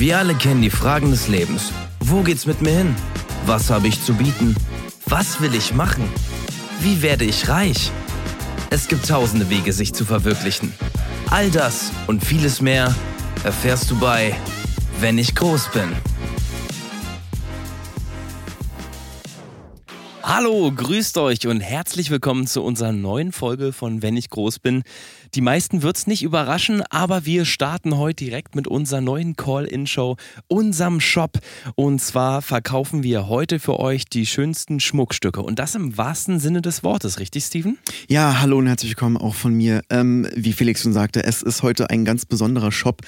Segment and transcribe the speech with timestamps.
[0.00, 1.74] Wir alle kennen die Fragen des Lebens.
[2.02, 2.96] Wo geht's mit mir hin?
[3.44, 4.56] Was habe ich zu bieten?
[5.04, 6.08] Was will ich machen?
[6.80, 7.92] Wie werde ich reich?
[8.70, 10.72] Es gibt tausende Wege, sich zu verwirklichen.
[11.28, 12.94] All das und vieles mehr
[13.44, 14.34] erfährst du bei
[15.00, 15.90] Wenn ich groß bin.
[20.22, 24.82] Hallo, grüßt euch und herzlich willkommen zu unserer neuen Folge von Wenn ich groß bin.
[25.34, 30.16] Die meisten wird es nicht überraschen, aber wir starten heute direkt mit unserer neuen Call-In-Show,
[30.48, 31.38] unserem Shop.
[31.76, 35.40] Und zwar verkaufen wir heute für euch die schönsten Schmuckstücke.
[35.40, 37.78] Und das im wahrsten Sinne des Wortes, richtig, Steven?
[38.08, 39.82] Ja, hallo und herzlich willkommen auch von mir.
[39.88, 43.02] Ähm, wie Felix schon sagte, es ist heute ein ganz besonderer Shop.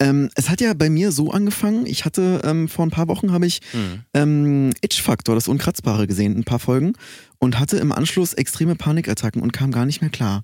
[0.00, 3.32] Ähm, es hat ja bei mir so angefangen, ich hatte ähm, vor ein paar Wochen
[3.32, 4.02] habe ich mhm.
[4.14, 6.92] ähm, Itch Factor, das Unkratzbare gesehen, ein paar Folgen
[7.38, 10.42] und hatte im Anschluss extreme Panikattacken und kam gar nicht mehr klar.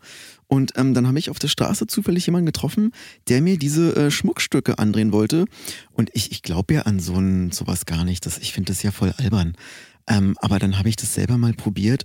[0.55, 2.93] Und ähm, dann habe ich auf der Straße zufällig jemanden getroffen,
[3.27, 5.47] der mir diese äh, Schmuckstücke andrehen wollte.
[5.91, 8.25] Und ich, ich glaube ja an so ein, sowas gar nicht.
[8.25, 9.57] Das, ich finde das ja voll albern.
[10.07, 12.05] Ähm, aber dann habe ich das selber mal probiert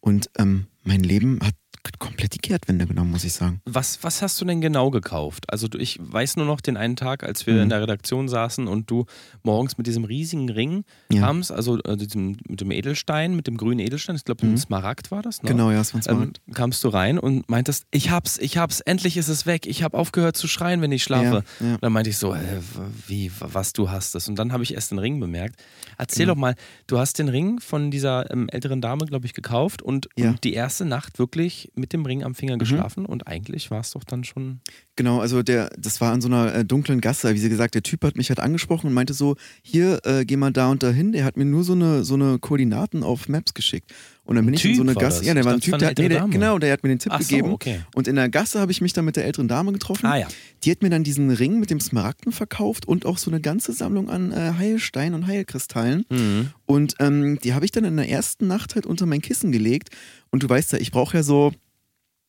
[0.00, 1.54] und ähm, mein Leben hat
[1.98, 3.60] komplett die Kehrtwende genommen, muss ich sagen.
[3.64, 5.52] Was, was hast du denn genau gekauft?
[5.52, 7.62] Also ich weiß nur noch den einen Tag, als wir mhm.
[7.62, 9.06] in der Redaktion saßen und du
[9.42, 11.20] morgens mit diesem riesigen Ring ja.
[11.20, 14.54] kamst, also äh, diesem, mit dem Edelstein, mit dem grünen Edelstein, ich glaube, mhm.
[14.54, 15.48] ein Smaragd war das, ne?
[15.48, 16.40] Genau, ja, es war ein Smaragd.
[16.46, 19.82] Ähm, kamst du rein und meintest, ich hab's, ich hab's, endlich ist es weg, ich
[19.82, 21.44] habe aufgehört zu schreien, wenn ich schlafe.
[21.60, 21.78] Ja, ja.
[21.80, 22.60] dann meinte ich so, äh,
[23.06, 24.28] wie, was, du hast es?
[24.28, 25.62] Und dann habe ich erst den Ring bemerkt.
[25.98, 26.30] Erzähl mhm.
[26.30, 26.54] doch mal,
[26.86, 30.54] du hast den Ring von dieser ähm, älteren Dame, glaube ich, gekauft und, und die
[30.54, 32.60] erste Nacht wirklich mit dem Ring am Finger mhm.
[32.60, 34.60] geschlafen und eigentlich war es doch dann schon.
[34.96, 37.82] Genau, also der, das war an so einer äh, dunklen Gasse, wie sie gesagt, der
[37.82, 41.12] Typ hat mich halt angesprochen und meinte so, hier, äh, geh mal da und dahin.
[41.12, 43.92] Der hat mir nur so eine, so eine Koordinaten auf Maps geschickt.
[44.30, 45.24] Und dann bin ich in so eine Gasse.
[45.24, 47.18] Ja, der war ein Typ, der, nee, der, genau, der hat mir den Tipp Ach
[47.18, 47.48] gegeben.
[47.48, 47.80] So, okay.
[47.96, 50.06] Und in der Gasse habe ich mich dann mit der älteren Dame getroffen.
[50.06, 50.28] Ah, ja.
[50.62, 53.72] Die hat mir dann diesen Ring mit dem Smaragden verkauft und auch so eine ganze
[53.72, 56.06] Sammlung an äh, Heilsteinen und Heilkristallen.
[56.08, 56.50] Mhm.
[56.64, 59.88] Und ähm, die habe ich dann in der ersten Nacht halt unter mein Kissen gelegt.
[60.30, 61.52] Und du weißt ja, ich brauche ja so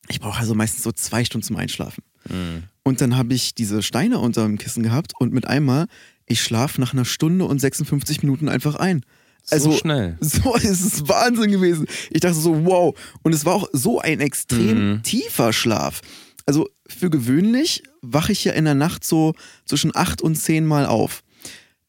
[0.08, 2.02] ich brauche also meistens so zwei Stunden zum Einschlafen.
[2.28, 2.64] Mhm.
[2.82, 5.86] Und dann habe ich diese Steine unter dem Kissen gehabt und mit einmal,
[6.26, 9.04] ich schlafe nach einer Stunde und 56 Minuten einfach ein.
[9.50, 10.16] Also, so schnell.
[10.20, 11.86] So ist es Wahnsinn gewesen.
[12.10, 12.94] Ich dachte so, wow.
[13.22, 15.02] Und es war auch so ein extrem mhm.
[15.02, 16.00] tiefer Schlaf.
[16.46, 20.86] Also für gewöhnlich wache ich ja in der Nacht so zwischen acht und zehn Mal
[20.86, 21.22] auf.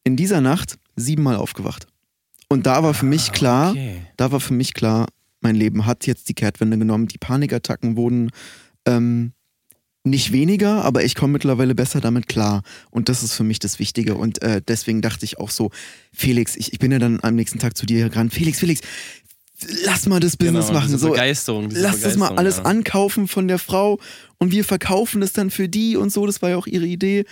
[0.03, 1.87] In dieser Nacht siebenmal aufgewacht.
[2.49, 4.01] Und da war für mich ah, klar, okay.
[4.17, 5.07] da war für mich klar,
[5.41, 7.07] mein Leben hat jetzt die Kehrtwende genommen.
[7.07, 8.29] Die Panikattacken wurden
[8.85, 9.33] ähm,
[10.03, 12.63] nicht weniger, aber ich komme mittlerweile besser damit klar.
[12.91, 14.15] Und das ist für mich das Wichtige.
[14.15, 15.71] Und äh, deswegen dachte ich auch so,
[16.11, 18.33] Felix, ich, ich bin ja dann am nächsten Tag zu dir gerannt.
[18.33, 18.81] Felix, Felix,
[19.85, 20.97] lass mal das Business genau, machen.
[20.97, 21.69] So, Begeisterung.
[21.71, 22.63] Lass das mal alles ja.
[22.63, 23.99] ankaufen von der Frau
[24.37, 26.25] und wir verkaufen es dann für die und so.
[26.25, 27.25] Das war ja auch ihre Idee.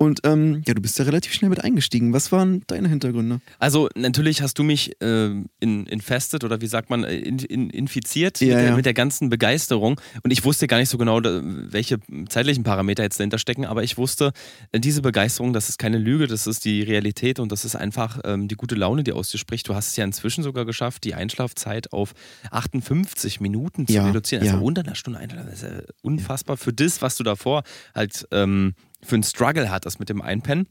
[0.00, 2.12] Und ähm, ja, du bist ja relativ schnell mit eingestiegen.
[2.12, 3.40] Was waren deine Hintergründe?
[3.58, 7.68] Also natürlich hast du mich äh, in, infestet oder wie sagt man, äh, in, in,
[7.68, 8.76] infiziert ja, mit, ja.
[8.76, 10.00] mit, der ganzen Begeisterung.
[10.22, 11.98] Und ich wusste gar nicht so genau, welche
[12.28, 14.32] zeitlichen Parameter jetzt dahinter stecken, aber ich wusste,
[14.70, 18.20] äh, diese Begeisterung, das ist keine Lüge, das ist die Realität und das ist einfach
[18.22, 19.68] ähm, die gute Laune, die aus dir spricht.
[19.68, 22.14] Du hast es ja inzwischen sogar geschafft, die Einschlafzeit auf
[22.52, 24.46] 58 Minuten zu ja, reduzieren.
[24.46, 25.44] Also unter einer Stunde Einschlaf.
[25.46, 27.64] Das ist ja unfassbar für das, was du davor
[27.96, 30.66] halt ähm, für einen Struggle hattest mit dem Einpennen.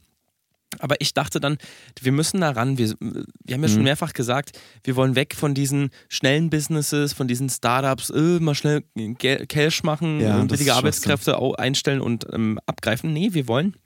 [0.80, 1.56] Aber ich dachte dann,
[2.00, 2.76] wir müssen da ran.
[2.76, 3.84] Wir, wir haben ja schon mhm.
[3.84, 8.84] mehrfach gesagt, wir wollen weg von diesen schnellen Businesses, von diesen Startups, äh, mal schnell
[9.16, 13.12] Cash machen, ja, billige Arbeitskräfte einstellen und ähm, abgreifen.
[13.12, 13.76] Nee, wir wollen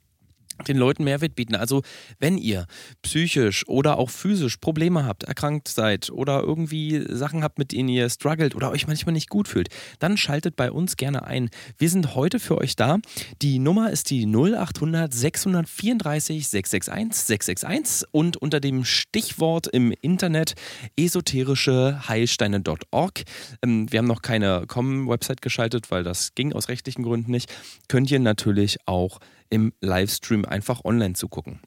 [0.68, 1.54] den Leuten Mehrwert bieten.
[1.54, 1.82] Also
[2.18, 2.66] wenn ihr
[3.02, 8.08] psychisch oder auch physisch Probleme habt, erkrankt seid oder irgendwie Sachen habt, mit denen ihr
[8.08, 9.68] struggelt oder euch manchmal nicht gut fühlt,
[9.98, 11.50] dann schaltet bei uns gerne ein.
[11.78, 12.98] Wir sind heute für euch da.
[13.40, 20.54] Die Nummer ist die 0800 634 661 661 und unter dem Stichwort im Internet
[20.96, 23.22] esoterische Heilsteine.org.
[23.62, 27.52] Ähm, wir haben noch keine Com-Website geschaltet, weil das ging aus rechtlichen Gründen nicht.
[27.88, 29.20] Könnt ihr natürlich auch
[29.52, 31.60] im Livestream einfach online zu gucken.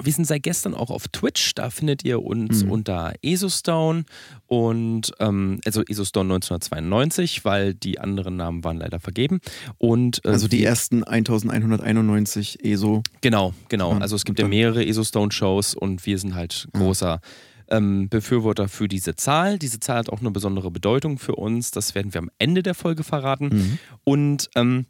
[0.00, 2.70] Wir sind seit gestern auch auf Twitch, da findet ihr uns mhm.
[2.70, 4.04] unter EsoStone
[4.46, 9.40] und ähm, also EsoStone 1992, weil die anderen Namen waren leider vergeben.
[9.76, 13.02] Und, äh, also die ersten 1191 ESO.
[13.22, 13.94] Genau, genau.
[13.98, 17.20] Also es gibt ja mehrere EsoStone-Shows und wir sind halt großer
[17.68, 19.58] ähm, Befürworter für diese Zahl.
[19.58, 21.72] Diese Zahl hat auch eine besondere Bedeutung für uns.
[21.72, 23.48] Das werden wir am Ende der Folge verraten.
[23.48, 23.78] Mhm.
[24.04, 24.86] Und ähm,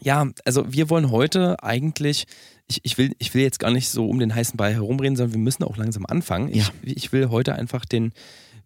[0.00, 2.26] ja, also wir wollen heute eigentlich,
[2.68, 5.34] ich, ich, will, ich will jetzt gar nicht so um den heißen Ball herumreden, sondern
[5.34, 6.54] wir müssen auch langsam anfangen.
[6.54, 6.68] Ja.
[6.82, 8.12] Ich, ich will heute einfach den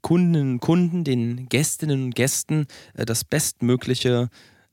[0.03, 4.29] Kundinnen und Kunden, den Gästinnen und Gästen äh, das bestmögliche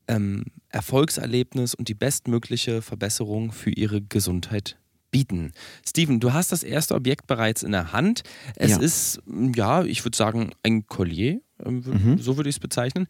[0.07, 4.77] ähm, Erfolgserlebnis und die bestmögliche Verbesserung für ihre Gesundheit
[5.09, 5.51] bieten.
[5.87, 8.23] Steven, du hast das erste Objekt bereits in der Hand.
[8.55, 8.79] Es Ja.
[8.79, 9.21] ist,
[9.55, 12.17] ja, ich würde sagen, ein Collier, Mhm.
[12.19, 13.07] so würde ich es bezeichnen.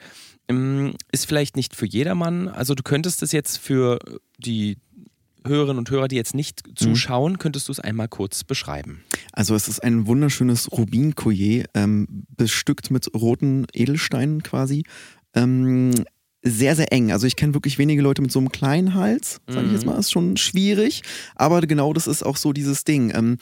[0.47, 2.47] Ähm, Ist vielleicht nicht für jedermann.
[2.47, 3.99] Also du könntest es jetzt für
[4.37, 4.77] die
[5.45, 6.75] Hörerinnen und Hörer, die jetzt nicht Mhm.
[6.75, 9.03] zuschauen, könntest du es einmal kurz beschreiben.
[9.33, 14.83] Also es ist ein wunderschönes Rubin-Collier, ähm, bestückt mit roten Edelsteinen quasi.
[15.33, 15.91] Ähm,
[16.43, 17.11] sehr, sehr eng.
[17.11, 19.91] Also ich kenne wirklich wenige Leute mit so einem kleinen Hals, sage ich jetzt Mhm.
[19.93, 21.01] mal, ist schon schwierig.
[21.35, 23.11] Aber genau das ist auch so dieses Ding.
[23.15, 23.37] Ähm,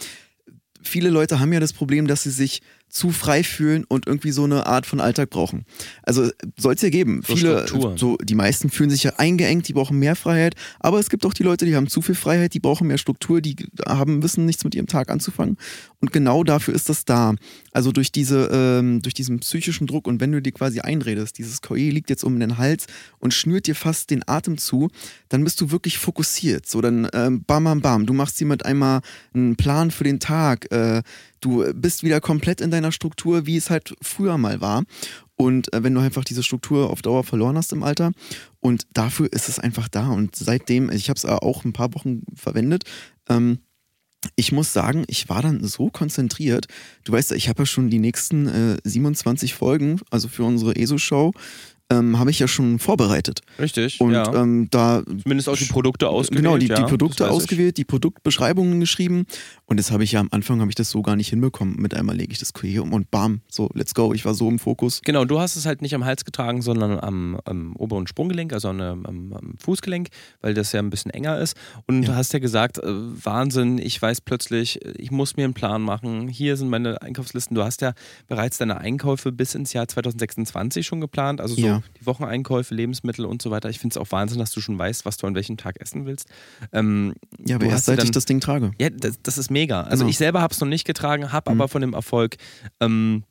[0.81, 4.43] viele Leute haben ja das Problem, dass sie sich zu frei fühlen und irgendwie so
[4.43, 5.65] eine Art von Alltag brauchen.
[6.03, 7.21] Also soll es ja geben.
[7.25, 7.65] So Viele,
[7.95, 10.55] so die meisten fühlen sich ja eingeengt, die brauchen mehr Freiheit.
[10.79, 13.41] Aber es gibt auch die Leute, die haben zu viel Freiheit, die brauchen mehr Struktur,
[13.41, 13.55] die
[13.87, 15.57] haben wissen nichts mit ihrem Tag anzufangen.
[16.01, 17.35] Und genau dafür ist das da.
[17.71, 21.61] Also durch diese, ähm, durch diesen psychischen Druck und wenn du dir quasi einredest, dieses
[21.61, 22.87] Collier liegt jetzt um den Hals
[23.19, 24.89] und schnürt dir fast den Atem zu,
[25.29, 26.67] dann bist du wirklich fokussiert.
[26.67, 28.05] So dann ähm, bam, bam, bam.
[28.05, 29.01] Du machst dir mit einmal
[29.33, 30.71] einen Plan für den Tag.
[30.71, 31.03] Äh,
[31.41, 34.83] du bist wieder komplett in deiner Struktur, wie es halt früher mal war.
[35.35, 38.11] Und äh, wenn du einfach diese Struktur auf Dauer verloren hast im Alter.
[38.59, 40.09] Und dafür ist es einfach da.
[40.09, 42.83] Und seitdem, ich habe es auch ein paar Wochen verwendet,
[43.29, 43.59] ähm,
[44.35, 46.67] ich muss sagen, ich war dann so konzentriert.
[47.05, 51.31] Du weißt ich habe ja schon die nächsten äh, 27 Folgen, also für unsere ESO-Show,
[51.91, 53.41] ähm, habe ich ja schon vorbereitet.
[53.59, 53.99] Richtig.
[53.99, 54.33] Und ja.
[54.33, 56.43] ähm, da Zumindest auch die Produkte ausgewählt.
[56.43, 59.25] Genau, die, ja, die Produkte ausgewählt, die Produktbeschreibungen geschrieben.
[59.65, 61.75] Und das habe ich ja am Anfang habe ich das so gar nicht hinbekommen.
[61.77, 64.13] Mit einmal lege ich das Collier um und bam, so, let's go.
[64.13, 65.01] Ich war so im Fokus.
[65.03, 68.67] Genau, du hast es halt nicht am Hals getragen, sondern am, am oberen Sprunggelenk, also
[68.69, 70.09] am, am, am Fußgelenk,
[70.41, 71.55] weil das ja ein bisschen enger ist.
[71.87, 72.17] Und du Ja.
[72.17, 76.27] hast ja gesagt, äh, Wahnsinn, ich weiß plötzlich, ich muss mir einen Plan machen.
[76.27, 77.55] Hier sind meine Einkaufslisten.
[77.55, 77.93] Du hast ja
[78.27, 81.91] bereits deine Einkäufe bis ins Jahr 2026 schon geplant, also so Ja.
[81.99, 83.69] die Wocheneinkäufe, Lebensmittel und so weiter.
[83.69, 86.05] Ich finde es auch Wahnsinn, dass du schon weißt, was du an welchem Tag essen
[86.05, 86.27] willst.
[86.71, 87.13] Ähm,
[87.45, 88.71] Ja, aber erst seit ich dann- das Ding trage.
[88.79, 89.81] ja, das, das ist mega.
[89.81, 90.09] Also Genau.
[90.09, 91.59] ich selber habe es noch nicht getragen, habe Mhm.
[91.61, 92.37] aber von dem Erfolg
[92.79, 93.23] ähm,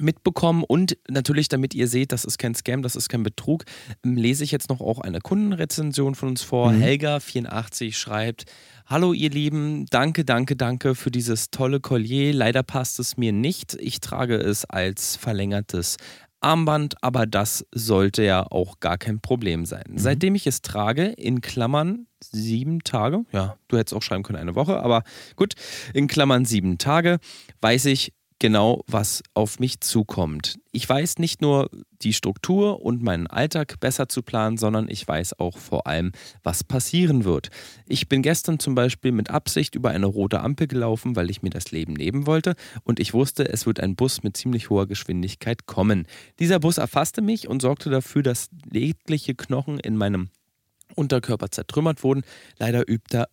[0.00, 3.64] mitbekommen und natürlich, damit ihr seht, das ist kein Scam, das ist kein Betrug,
[4.04, 6.70] ähm, lese ich jetzt noch auch eine Kundenrezension von uns vor.
[6.72, 6.82] Mhm.
[6.82, 8.44] Helga84 schreibt,
[8.86, 12.32] Hallo ihr Lieben, danke, danke, danke für dieses tolle Collier.
[12.32, 13.74] Leider passt es mir nicht.
[13.80, 15.96] Ich trage es als verlängertes
[16.40, 19.84] Armband, aber das sollte ja auch gar kein Problem sein.
[19.96, 24.54] Seitdem ich es trage, in Klammern sieben Tage, ja, du hättest auch schreiben können eine
[24.54, 25.02] Woche, aber
[25.36, 25.54] gut,
[25.94, 27.18] in Klammern sieben Tage,
[27.60, 30.58] weiß ich genau, was auf mich zukommt.
[30.70, 31.70] Ich weiß nicht nur
[32.02, 36.12] die Struktur und meinen Alltag besser zu planen, sondern ich weiß auch vor allem,
[36.42, 37.50] was passieren wird.
[37.86, 41.50] Ich bin gestern zum Beispiel mit Absicht über eine rote Ampel gelaufen, weil ich mir
[41.50, 42.54] das Leben nehmen wollte
[42.84, 46.06] und ich wusste, es wird ein Bus mit ziemlich hoher Geschwindigkeit kommen.
[46.38, 50.30] Dieser Bus erfasste mich und sorgte dafür, dass jegliche Knochen in meinem
[50.98, 52.22] Unterkörper zertrümmert wurden.
[52.58, 52.84] Leider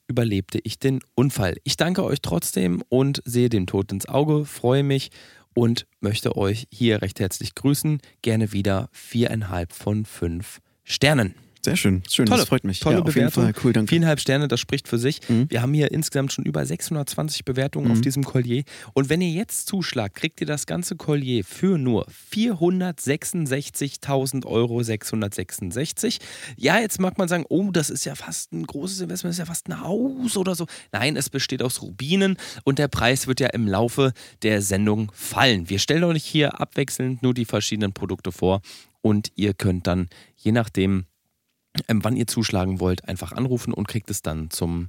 [0.07, 1.57] überlebte ich den Unfall.
[1.63, 5.11] Ich danke euch trotzdem und sehe dem Tod ins Auge, freue mich
[5.53, 7.99] und möchte euch hier recht herzlich grüßen.
[8.21, 11.35] Gerne wieder viereinhalb von fünf Sternen.
[11.65, 12.79] Sehr schön, schön, Tolle- das freut mich.
[12.79, 13.43] tolle ja, auf jeden Bewertung.
[13.43, 13.89] Fall, cool, danke.
[13.89, 15.19] Viereinhalb Sterne, das spricht für sich.
[15.27, 15.47] Mhm.
[15.49, 18.01] Wir haben hier insgesamt schon über 620 Bewertungen auf Mhm.
[18.03, 18.63] diesem Collier.
[18.93, 26.19] Und wenn ihr jetzt zuschlagt, kriegt ihr das ganze Collier für nur 466.000 Euro 666.
[26.57, 29.39] Ja, jetzt mag man sagen, oh, das ist ja fast ein großes Investment, das ist
[29.39, 30.65] ja fast ein Haus oder so.
[30.91, 35.69] Nein, es besteht aus Rubinen und der Preis wird ja im Laufe der Sendung fallen.
[35.69, 38.61] Wir stellen euch hier abwechselnd nur die verschiedenen Produkte vor
[39.01, 41.05] und ihr könnt dann, je nachdem,
[41.87, 44.87] ähm, wann ihr zuschlagen wollt, einfach anrufen und kriegt es dann zum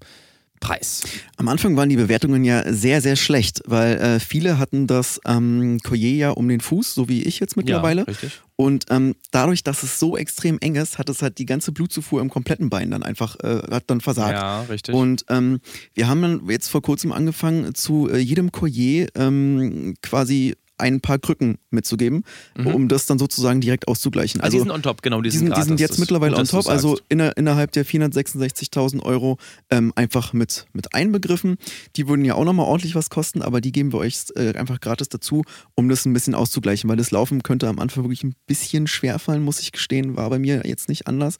[0.61, 1.02] Preis.
[1.37, 5.78] Am Anfang waren die Bewertungen ja sehr, sehr schlecht, weil äh, viele hatten das ähm,
[5.83, 8.02] Collier ja um den Fuß, so wie ich jetzt mittlerweile.
[8.02, 8.40] Ja, richtig.
[8.57, 12.23] Und ähm, dadurch, dass es so extrem eng ist, hat es halt die ganze Blutzufuhr
[12.23, 14.33] im kompletten Bein dann einfach, äh, hat dann versagt.
[14.33, 14.95] Ja, richtig.
[14.95, 15.61] Und ähm,
[15.95, 21.18] wir haben dann jetzt vor kurzem angefangen, zu äh, jedem Collier ähm, quasi ein paar
[21.18, 22.25] Krücken mitzugeben,
[22.56, 24.38] um das dann sozusagen direkt auszugleichen.
[24.38, 24.45] Mhm.
[24.45, 26.68] also, die sind on top, genau, die die sind die sind jetzt mittlerweile on top,
[26.68, 29.38] also inner, innerhalb der 466.000 Euro
[29.71, 31.56] ähm, einfach mit, mit einbegriffen.
[31.97, 34.80] Die würden ja auch nochmal ordentlich was kosten, aber die geben wir euch äh, einfach
[34.80, 38.35] gratis dazu, um das ein bisschen auszugleichen, weil das Laufen könnte am Anfang wirklich ein
[38.47, 41.37] bisschen schwer fallen, muss ich gestehen, war bei mir jetzt nicht anders.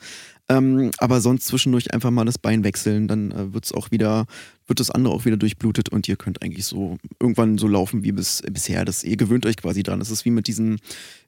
[0.49, 4.26] Ähm, aber sonst zwischendurch einfach mal das Bein wechseln, dann äh, wird es auch wieder,
[4.69, 8.12] wird das andere auch wieder durchblutet und ihr könnt eigentlich so irgendwann so laufen wie
[8.12, 8.85] bis, bisher.
[8.85, 9.99] Das, ihr gewöhnt euch quasi dran.
[9.99, 10.79] Das ist wie mit diesen,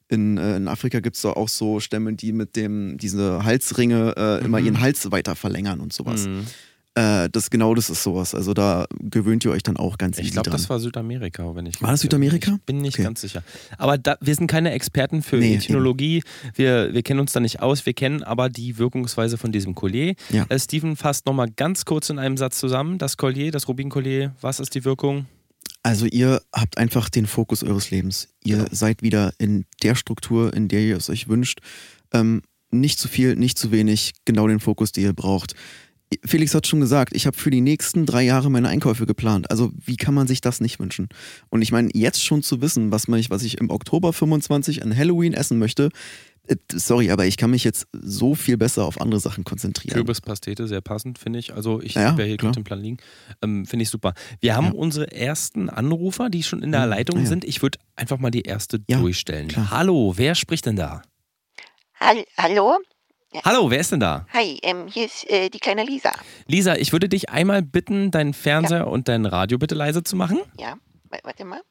[0.07, 4.13] in, äh, in Afrika gibt es da auch so Stämme, die mit dem, diese Halsringe
[4.17, 4.65] äh, immer Mhm.
[4.65, 6.25] ihren Hals weiter verlängern und sowas.
[6.27, 6.45] Mhm.
[6.99, 8.35] Äh, das genau das ist sowas.
[8.35, 11.81] Also da gewöhnt ihr euch dann auch ganz Ich glaube, das war Südamerika, wenn ich.
[11.81, 12.55] War das Südamerika?
[12.55, 13.03] Ich bin nicht Okay.
[13.03, 13.41] ganz sicher.
[13.77, 16.23] Aber da, wir sind keine Experten für Nee, Ethnologie.
[16.55, 17.85] Wir, wir kennen uns da nicht aus.
[17.85, 20.15] Wir kennen aber die Wirkungsweise von diesem Collier.
[20.29, 20.45] Ja.
[20.49, 22.97] Äh, Steven fasst nochmal ganz kurz in einem Satz zusammen.
[22.97, 25.27] Das Collier, das Rubin-Collier, was ist die Wirkung?
[25.83, 28.27] Also ihr habt einfach den Fokus eures Lebens.
[28.43, 28.69] Ihr Genau.
[28.71, 31.59] seid wieder in der Struktur, in der ihr es euch wünscht.
[32.13, 32.41] Ähm,
[32.71, 35.55] nicht zu viel, nicht zu wenig, genau den Fokus, den ihr braucht.
[36.25, 39.51] Felix hat schon gesagt, ich habe für die nächsten drei Jahre meine Einkäufe geplant.
[39.51, 41.07] Also wie kann man sich das nicht wünschen?
[41.49, 44.95] Und ich meine, jetzt schon zu wissen, was, man, was ich im Oktober 25 an
[44.97, 45.89] Halloween essen möchte,
[46.47, 49.93] äh, sorry, aber ich kann mich jetzt so viel besser auf andere Sachen konzentrieren.
[49.93, 51.53] Kürbispastete, sehr passend, finde ich.
[51.53, 52.37] Also ich Ja, ja hier klar.
[52.37, 52.97] gerade den Plan liegen.
[53.43, 54.15] Ähm, finde ich super.
[54.39, 54.71] Wir haben Ja.
[54.73, 56.89] unsere ersten Anrufer, die schon in der Mhm.
[56.89, 57.27] Leitung Ah, ja.
[57.27, 57.43] sind.
[57.45, 59.47] Ich würde einfach mal die erste Ja, durchstellen.
[59.49, 59.69] klar.
[59.69, 61.03] Hallo, wer spricht denn da?
[61.99, 62.25] Hall
[63.31, 63.41] Hallo?
[63.45, 64.25] Hallo, wer ist denn da?
[64.33, 66.11] Hi, ähm, hier ist äh, die kleine Lisa.
[66.47, 70.39] Lisa, ich würde dich einmal bitten, deinen Fernseher und dein Radio bitte leise zu machen.
[70.59, 70.75] Ja,
[71.09, 71.61] wa- warte mal.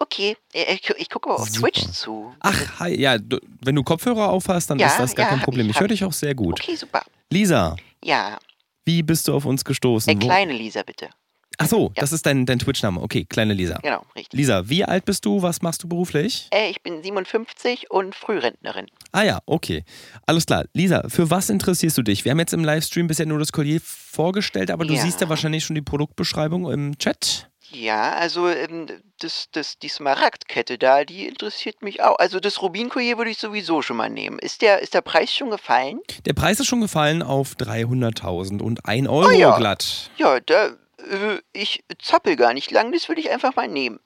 [0.00, 1.70] Okay, äh, ich, ich gucke aber auf Super.
[1.70, 2.34] Twitch zu.
[2.40, 5.42] Ach, hi, ja, du, wenn du Kopfhörer aufhast, dann Ja, ist das gar ja, kein
[5.42, 5.66] Problem.
[5.66, 6.60] ich, Ich höre dich auch sehr gut.
[6.60, 7.02] Okay, super.
[7.30, 8.38] Lisa, Ja,
[8.84, 10.12] wie bist du auf uns gestoßen?
[10.12, 11.08] äh, Wo- kleine Lisa bitte.
[11.58, 12.00] Ach so, Ja.
[12.00, 13.00] das ist dein, dein Twitch-Name.
[13.00, 13.78] Okay, kleine Lisa.
[13.82, 14.38] Genau, richtig.
[14.38, 15.42] Lisa, wie alt bist du?
[15.42, 16.48] Was machst du beruflich?
[16.52, 18.86] Äh, ich bin 57 und Frührentnerin.
[19.12, 19.84] Ah ja, okay.
[20.26, 20.64] Alles klar.
[20.72, 22.24] Lisa, für was interessierst du dich?
[22.24, 25.02] Wir haben jetzt im Livestream bisher nur das Collier vorgestellt, aber du Ja.
[25.02, 27.48] siehst ja wahrscheinlich schon die Produktbeschreibung im Chat.
[27.70, 28.86] Ja, also ähm,
[29.18, 32.16] das, das, die Smaragdkette da, die interessiert mich auch.
[32.18, 34.38] Also das Rubinkollier würde ich sowieso schon mal nehmen.
[34.38, 35.98] Ist der, ist der Preis schon gefallen?
[36.24, 39.56] Der Preis ist schon gefallen auf 300.000 und 1 Euro ja.
[39.58, 40.10] glatt.
[40.18, 40.70] Ja, da,
[41.10, 44.00] äh, ich zappel gar nicht lang, das würde ich einfach mal nehmen.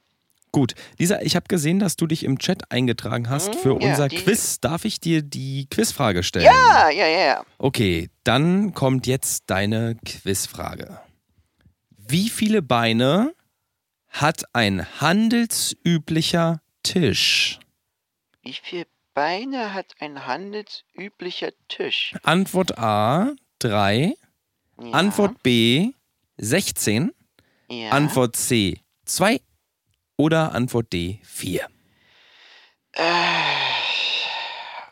[0.50, 3.90] Gut, Lisa, ich habe gesehen, dass du dich im Chat eingetragen hast Hm, für ja,
[3.90, 4.61] unser die- Quiz.
[4.61, 6.47] Darf ich dir die Quizfrage stellen?
[6.47, 7.45] Ja, ja, ja, ja.
[7.59, 11.00] Okay, dann kommt jetzt deine Quizfrage.
[11.97, 13.35] Wie viele Beine
[14.09, 17.59] hat ein handelsüblicher Tisch?
[18.43, 22.14] Wie viele Beine hat ein handelsüblicher Tisch?
[22.23, 24.14] Antwort A 3,
[24.81, 25.90] Ja, Antwort B
[26.38, 27.11] 16,
[27.71, 27.90] ja.
[27.90, 29.40] Antwort C 2
[30.16, 31.66] oder Antwort D 4.
[32.92, 33.02] Äh,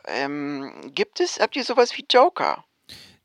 [0.08, 2.64] ähm, gibt es, habt ihr sowas wie Joker?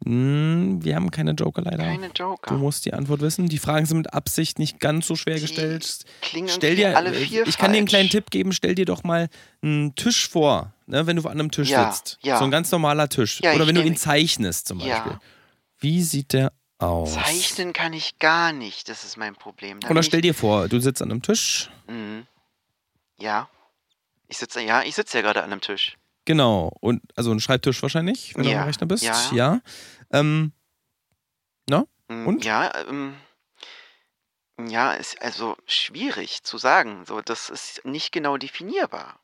[0.04, 1.78] Hm, wir haben keine Joker leider.
[1.84, 2.56] Keine Du Joker.
[2.56, 3.48] musst die Antwort wissen.
[3.50, 6.06] Die Fragen sind mit Absicht nicht ganz so schwer Die gestellt.
[6.22, 8.12] Klingen Stell dir, alle vier ich kann dir einen kleinen falsch.
[8.14, 9.30] Tipp geben, stell dir doch mal
[9.62, 12.18] einen Tisch vor, ne, wenn du an einem Tisch Ja, sitzt.
[12.24, 12.40] ja.
[12.40, 13.42] So ein ganz normaler Tisch.
[13.44, 14.80] Ja, Oder wenn du ihn zeichnest zum.
[14.80, 15.20] Beispiel.
[15.78, 16.52] Wie sieht der
[16.82, 17.14] aus?
[17.14, 19.80] Zeichnen kann ich gar nicht, das ist mein Problem.
[19.80, 21.70] Da Oder stell dir vor, du sitzt an einem Tisch.
[21.88, 22.26] Mhm.
[23.20, 23.50] Ja.
[24.28, 25.98] Ich sitze ja, ich sitze ja gerade an einem Tisch.
[26.26, 26.72] Genau.
[26.80, 29.04] Und also ein Schreibtisch wahrscheinlich, wenn du Ja, am Rechner bist.
[29.04, 29.16] ja.
[29.34, 29.62] ja.
[30.12, 30.54] Ähm,
[32.12, 32.44] Mm, Und?
[32.46, 33.16] Ja, ähm,
[34.60, 37.06] ja, ist also schwierig zu sagen.
[37.06, 39.20] So, das ist nicht genau definierbar.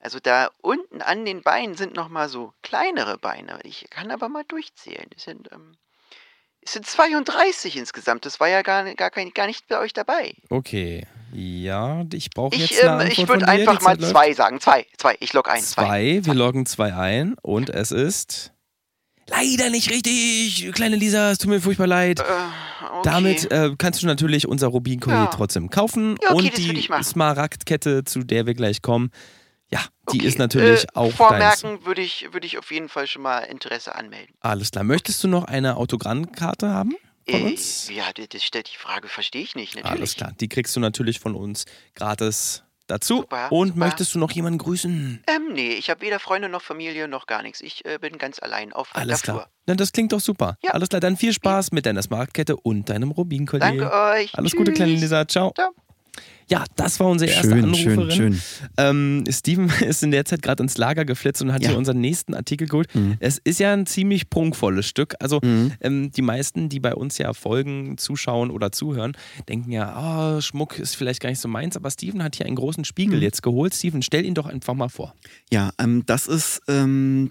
[0.00, 3.60] Also da unten an den Beinen sind noch mal so kleinere Beine.
[3.62, 5.08] Ich kann aber mal durchzählen.
[5.16, 5.76] Es sind, ähm,
[6.64, 8.24] es sind 32 insgesamt.
[8.26, 10.34] Das war ja gar, gar, kein, gar nicht bei euch dabei.
[10.50, 11.06] okay.
[11.34, 14.10] Ja, ich brauche jetzt eine ähm, Antwort ich würde einfach mal läuft.
[14.12, 14.60] zwei sagen.
[14.60, 15.16] Zwei, zwei.
[15.20, 15.62] Ich log ein.
[15.62, 15.84] Zwei.
[15.86, 16.20] Zwei.
[16.26, 18.52] Wir loggen zwei ein und es ist
[19.28, 20.70] leider nicht richtig.
[20.74, 22.20] Kleine Lisa, es tut mir furchtbar leid.
[22.20, 23.00] Äh, okay.
[23.04, 25.24] Damit äh, kannst du natürlich unser Rubin Ja.
[25.28, 26.88] trotzdem kaufen Ja, okay, und die.
[27.02, 29.10] Smaragdkette, zu der wir gleich kommen.
[29.72, 29.80] Ja,
[30.12, 31.14] die Okay, ist natürlich äh, auch deins.
[31.16, 34.34] Vormerken würde ich, würde ich auf jeden Fall schon mal Interesse anmelden.
[34.40, 34.84] Alles klar.
[34.84, 36.94] Möchtest du noch eine Autogrammkarte haben
[37.28, 37.88] von Äh, uns?
[37.90, 39.74] ja, die, die, stellt die Frage verstehe ich nicht.
[39.76, 39.92] Natürlich.
[39.98, 40.32] Alles klar.
[40.38, 41.64] Die kriegst du natürlich von uns
[41.94, 43.18] gratis dazu.
[43.18, 43.78] Super, und super.
[43.78, 45.22] möchtest du noch jemanden grüßen?
[45.26, 47.62] Ähm, nee, ich habe weder Freunde noch Familie noch gar nichts.
[47.62, 49.34] Ich äh, bin ganz allein auf Alles der Flur.
[49.44, 49.50] klar.
[49.66, 50.58] Na, das klingt doch super.
[50.62, 50.72] Ja.
[50.72, 53.66] Alles klar, dann viel Spaß mit deiner Smaragdkette und deinem Rubin Collier.
[53.68, 54.34] Danke euch.
[54.36, 55.00] Alles Gute, kleine Tschüss.
[55.02, 55.26] Lisa.
[55.26, 55.52] Ciao.
[55.54, 55.70] Ciao.
[56.48, 58.10] Ja, das war unsere erste Schön, Anruferin.
[58.10, 58.42] schön, schön.
[58.76, 61.70] Ähm, Steven ist in der Zeit gerade ins Lager geflitzt und hat Ja.
[61.70, 62.94] hier unseren nächsten Artikel geholt.
[62.94, 63.16] Mhm.
[63.20, 65.14] Es ist ja ein ziemlich prunkvolles Stück.
[65.20, 65.72] Also Mhm.
[65.80, 69.12] ähm, die meisten, die bei uns ja folgen, zuschauen oder zuhören,
[69.48, 71.76] denken ja, oh, Schmuck ist vielleicht gar nicht so meins.
[71.76, 73.22] Aber Steven hat hier einen großen Spiegel Mhm.
[73.22, 73.74] jetzt geholt.
[73.74, 75.14] Steven, stell ihn doch einfach mal vor.
[75.50, 77.30] Ja, ähm, das ist ähm,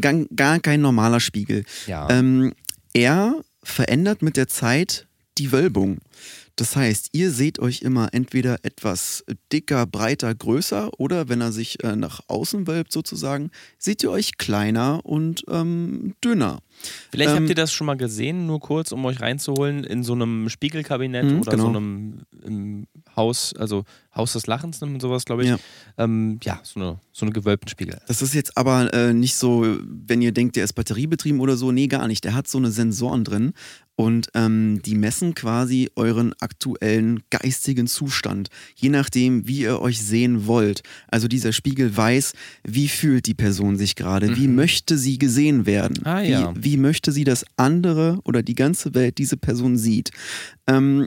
[0.00, 1.64] gar, gar kein normaler Spiegel.
[1.86, 2.08] Ja.
[2.10, 2.54] Ähm,
[2.94, 5.98] er verändert mit der Zeit die Wölbung.
[6.56, 11.82] Das heißt, ihr seht euch immer entweder etwas dicker, breiter, größer oder wenn er sich
[11.82, 13.50] äh, nach außen wölbt sozusagen,
[13.84, 16.60] seht ihr euch kleiner und ähm, dünner.
[17.10, 20.14] Vielleicht ähm, habt ihr das schon mal gesehen, nur kurz, um euch reinzuholen, in so
[20.14, 21.64] einem Spiegelkabinett Mhm, oder genau.
[21.64, 25.48] so einem im Haus, also Haus des Lachens man sowas, glaube ich.
[25.48, 25.58] Ja.
[25.98, 27.98] Ähm, ja, so eine, so eine gewölbten Spiegel.
[28.06, 31.70] Das ist jetzt aber äh, nicht so, wenn ihr denkt, der ist batteriebetrieben oder so.
[31.72, 32.24] Nee, gar nicht.
[32.24, 33.52] Der hat so eine Sensoren drin
[33.96, 40.46] und ähm, die messen quasi euren aktuellen geistigen Zustand, je nachdem, wie ihr euch sehen
[40.46, 40.82] wollt.
[41.08, 42.32] Also dieser Spiegel weiß,
[42.64, 46.52] wie fühlt die Person sich gerade, wie möchte sie gesehen werden, Ah, wie, ja.
[46.56, 50.10] wie möchte sie, dass andere oder die ganze Welt diese Person sieht.
[50.66, 51.06] Ähm,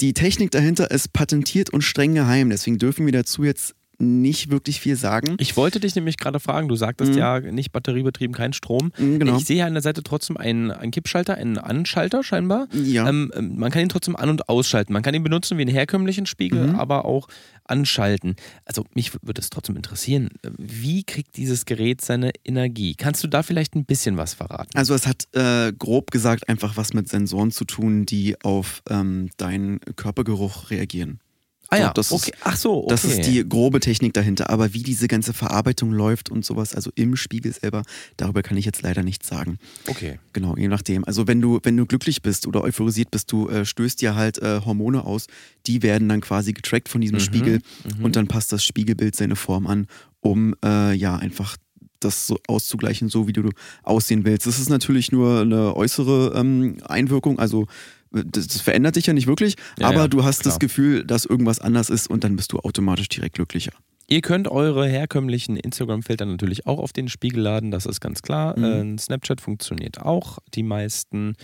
[0.00, 4.80] die Technik dahinter ist patentiert und streng geheim, deswegen dürfen wir dazu jetzt nicht wirklich
[4.80, 5.36] viel sagen.
[5.38, 7.18] Ich wollte dich nämlich gerade fragen, du sagtest Mhm.
[7.18, 8.92] ja nicht batteriebetrieben, kein Strom.
[8.98, 9.36] Mhm, genau.
[9.36, 12.66] Ich sehe ja an der Seite trotzdem einen, einen Kippschalter, einen Anschalter scheinbar.
[12.72, 13.08] Ja.
[13.08, 14.92] Ähm, ähm, man kann ihn trotzdem an- und ausschalten.
[14.92, 16.74] Man kann ihn benutzen wie einen herkömmlichen Spiegel, Mhm.
[16.76, 17.28] aber auch
[17.64, 18.36] anschalten.
[18.64, 22.94] Also mich würde es trotzdem interessieren, wie kriegt dieses Gerät seine Energie?
[22.96, 24.70] Kannst du da vielleicht ein bisschen was verraten?
[24.76, 29.28] Also es hat äh, grob gesagt einfach was mit Sensoren zu tun, die auf ähm,
[29.36, 31.20] deinen Körpergeruch reagieren.
[31.70, 32.32] Ah so, ja, das ist- okay.
[32.42, 32.86] Ach so, okay.
[32.90, 34.50] Das ist die grobe Technik dahinter.
[34.50, 37.82] Aber wie diese ganze Verarbeitung läuft und sowas, also im Spiegel selber,
[38.16, 39.58] darüber kann ich jetzt leider nichts sagen.
[39.86, 40.18] Okay.
[40.32, 41.04] Genau, je nachdem.
[41.04, 44.38] Also wenn du, wenn du glücklich bist oder euphorisiert bist, du äh, stößt dir halt
[44.38, 45.26] äh, Hormone aus,
[45.66, 47.60] die werden dann quasi getrackt von diesem Mhm, Spiegel
[47.96, 48.04] mhm.
[48.04, 49.86] und dann passt das Spiegelbild seine Form an,
[50.20, 51.56] um äh, ja einfach
[52.00, 53.50] das so auszugleichen, so wie du
[53.82, 54.46] aussehen willst.
[54.46, 57.66] Das ist natürlich nur eine äußere ähm, Einwirkung, also
[58.14, 60.52] äh, das, verändert dich ja nicht wirklich, Ja, aber ja, du hast klar.
[60.52, 63.72] das Gefühl, dass irgendwas anders ist und dann bist du automatisch direkt glücklicher.
[64.08, 68.58] Ihr könnt eure herkömmlichen Instagram-Filter natürlich auch auf den Spiegel laden, das ist ganz klar.
[68.58, 68.96] Mhm.
[68.96, 70.38] Äh, Snapchat funktioniert auch.
[70.52, 71.36] Die meisten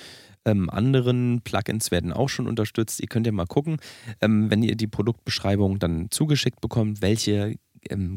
[0.45, 3.01] ähm, anderen Plugins werden auch schon unterstützt.
[3.01, 3.79] Ihr könnt ja mal gucken,
[4.21, 7.57] ähm, wenn ihr die Produktbeschreibung dann zugeschickt bekommt, welche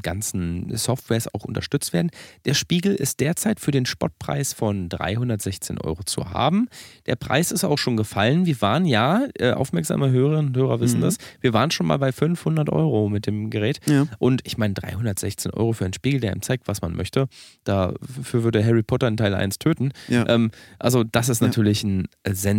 [0.01, 2.09] ganzen Softwares auch unterstützt werden.
[2.45, 6.67] Der Spiegel ist derzeit für den Spottpreis von 316 Euro zu haben.
[7.05, 8.45] Der Preis ist auch schon gefallen.
[8.45, 11.03] Wir waren ja, äh, aufmerksame Hörerinnen und Hörer wissen Mhm.
[11.03, 13.79] das, wir waren schon mal bei 500 Euro mit dem Gerät.
[13.87, 14.05] Ja.
[14.19, 17.27] Und ich meine, 316 Euro für einen Spiegel, der ihm zeigt, was man möchte,
[17.63, 19.91] dafür würde Harry Potter in Teil 1 töten.
[20.07, 20.27] Ja.
[20.27, 21.47] Ähm, also, das ist Ja.
[21.47, 22.07] natürlich ein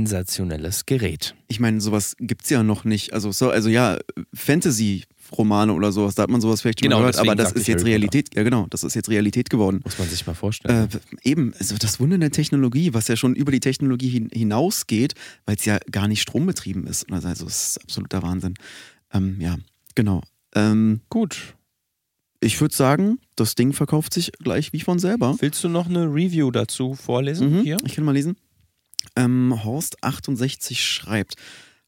[0.01, 1.35] sensationelles Gerät.
[1.49, 3.13] Ich meine, sowas gibt es ja noch nicht.
[3.13, 3.99] Also, so, also ja,
[5.31, 7.85] Fantasy-Romane oder sowas, da hat man sowas vielleicht schon Genau, gehört, aber das ist jetzt.
[7.85, 9.81] Realität, ja genau, das ist jetzt Realität geworden.
[9.85, 10.89] Muss man sich mal vorstellen.
[11.23, 15.15] Äh, eben, also das Wunder der Technologie, was ja schon über die Technologie hin, hinausgeht,
[15.47, 17.11] weil es ja gar nicht strombetrieben ist.
[17.13, 18.55] Also das ist absoluter Wahnsinn.
[19.13, 19.57] Ähm, ja,
[19.95, 20.23] genau.
[20.55, 21.55] Ähm, Gut.
[22.41, 25.37] ich würde sagen, das Ding verkauft sich gleich wie von selber.
[25.41, 27.59] Willst du noch eine Review dazu vorlesen?
[27.59, 27.77] Mhm, Hier?
[27.85, 28.37] Ich kann mal lesen.
[29.17, 31.35] Ähm, Horst68 schreibt: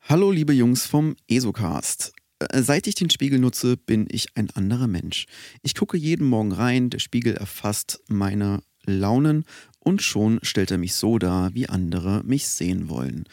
[0.03, 2.13] Hallo, liebe Jungs vom ESOcast.
[2.51, 5.27] Äh, Seit ich den Spiegel nutze, bin ich ein anderer Mensch.
[5.63, 9.45] Ich gucke jeden Morgen rein, der Spiegel erfasst meine Launen
[9.79, 13.25] und schon stellt er mich so dar, wie andere mich sehen wollen.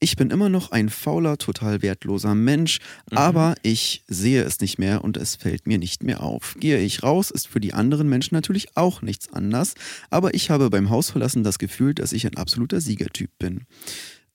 [0.00, 2.80] Ich bin immer noch ein fauler, total wertloser Mensch,
[3.12, 6.56] aber ich sehe es nicht mehr und es fällt mir nicht mehr auf.
[6.58, 9.74] Gehe ich raus, ist für die anderen Menschen natürlich auch nichts anders,
[10.10, 13.60] aber ich habe beim Hausverlassen das Gefühl, dass ich ein absoluter Siegertyp bin.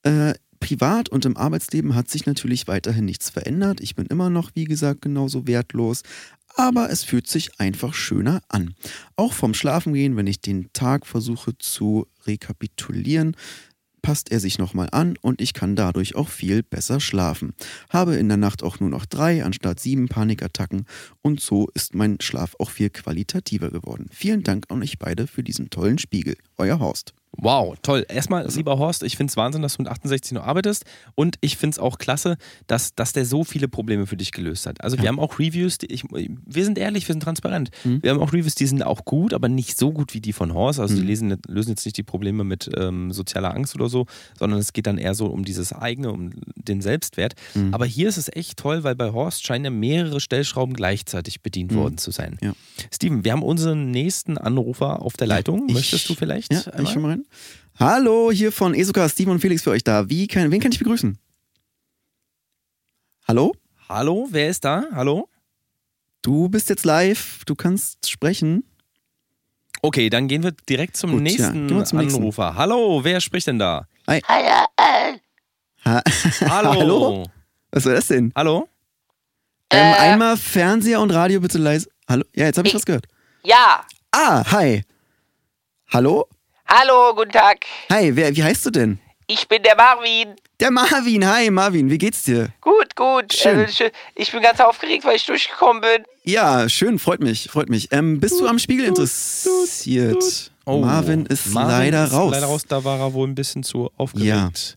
[0.04, 3.80] Äh, privat und im Arbeitsleben hat sich natürlich weiterhin nichts verändert.
[3.80, 6.02] Ich bin immer noch, wie gesagt, genauso wertlos.
[6.56, 8.74] Aber es fühlt sich einfach schöner an.
[9.16, 13.36] Auch vom Schlafengehen, wenn ich den Tag versuche zu rekapitulieren,
[14.02, 17.54] passt er sich nochmal an und ich kann dadurch auch viel besser schlafen.
[17.90, 20.86] Habe in der Nacht auch nur noch drei anstatt sieben Panikattacken
[21.22, 24.06] und so ist mein Schlaf auch viel qualitativer geworden.
[24.10, 26.36] Vielen Dank an euch beide für diesen tollen Spiegel.
[26.56, 27.14] Euer Horst.
[27.40, 28.04] Wow, toll.
[28.08, 31.56] Erstmal, lieber Horst, ich finde es Wahnsinn, dass du mit 68 noch arbeitest und ich
[31.56, 32.36] finde es auch klasse,
[32.66, 34.82] dass, dass der so viele Probleme für dich gelöst hat.
[34.82, 37.70] Also wir haben auch Reviews, die ich, wir sind ehrlich, wir sind transparent.
[37.84, 38.02] Mhm.
[38.02, 40.52] Wir haben auch Reviews, die sind auch gut, aber nicht so gut wie die von
[40.52, 40.80] Horst.
[40.80, 41.06] Also die Mhm.
[41.06, 44.86] lesen, lösen jetzt nicht die Probleme mit ähm, sozialer Angst oder so, sondern es geht
[44.88, 47.34] dann eher so um dieses eigene, um den Selbstwert.
[47.54, 47.72] Mhm.
[47.72, 51.70] Aber hier ist es echt toll, weil bei Horst scheinen ja mehrere Stellschrauben gleichzeitig bedient
[51.72, 51.76] Mhm.
[51.76, 52.36] worden zu sein.
[52.42, 52.52] Ja.
[52.92, 55.66] Steven, wir haben unseren nächsten Anrufer auf der Leitung.
[55.68, 56.52] Ich- Möchtest du vielleicht?
[56.52, 56.82] Ja, einmal?
[56.82, 57.26] ich schon mal rein.
[57.78, 60.08] Hallo, hier von Esoka, Steven und Felix für euch da.
[60.10, 61.18] Wie kann, wen kann ich begrüßen?
[63.26, 63.54] Hallo?
[63.88, 64.84] Hallo, wer ist da?
[64.92, 65.28] Hallo?
[66.22, 68.64] Du bist jetzt live, du kannst sprechen.
[69.82, 72.18] Okay, dann gehen wir direkt zum Gut, ja, nächsten gehen wir zum nächsten.
[72.20, 72.54] Anrufer.
[72.56, 73.86] Hallo, wer spricht denn da?
[74.08, 74.18] Ha
[75.84, 76.72] Hallo.
[76.74, 77.24] Hallo?
[77.70, 78.32] Was war das denn?
[78.34, 78.68] Hallo?
[79.70, 79.98] Ähm, Äh.
[79.98, 81.88] einmal Fernseher und Radio bitte leise.
[82.08, 82.24] Hallo?
[82.34, 83.06] Ja, jetzt habe ich Ich- was gehört.
[83.44, 84.82] Ja, Ah, hi.
[85.92, 86.26] Hallo?
[86.68, 87.64] Hallo, guten Tag.
[87.90, 88.98] Hi, wer, wie heißt du denn?
[89.26, 90.34] Ich bin der Marvin.
[90.58, 91.26] Der Marvin.
[91.26, 91.90] Hi, Marvin.
[91.90, 92.48] Wie geht's dir?
[92.62, 93.32] Gut, gut.
[93.32, 93.58] Schön.
[93.58, 93.90] Also, schön.
[94.14, 96.04] Ich bin ganz aufgeregt, weil ich durchgekommen bin.
[96.24, 97.88] Ja, schön, freut mich, freut mich.
[97.92, 100.50] Ähm, bist du am Spiegel interessiert?
[100.66, 102.32] Marvin ist Oh, Marvin leider ist raus.
[102.32, 104.76] Leider raus, da war er wohl ein bisschen zu aufgeregt.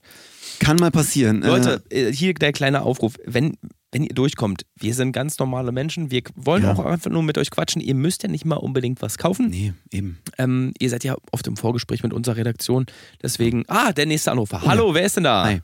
[0.60, 1.42] Kann mal passieren.
[1.42, 3.14] Leute, äh, hier der kleine Aufruf.
[3.26, 3.58] Wenn
[3.92, 6.74] wenn ihr durchkommt, wir sind ganz normale Menschen, wir wollen Ja.
[6.74, 7.82] auch einfach nur mit euch quatschen.
[7.82, 9.50] Ihr müsst ja nicht mal unbedingt was kaufen.
[9.50, 10.20] Nee, eben.
[10.38, 12.86] Ähm, ihr seid ja oft im Vorgespräch mit unserer Redaktion,
[13.22, 14.62] deswegen, ah, der nächste Anrufer.
[14.62, 15.44] Hallo, wer ist denn da?
[15.46, 15.62] Hi.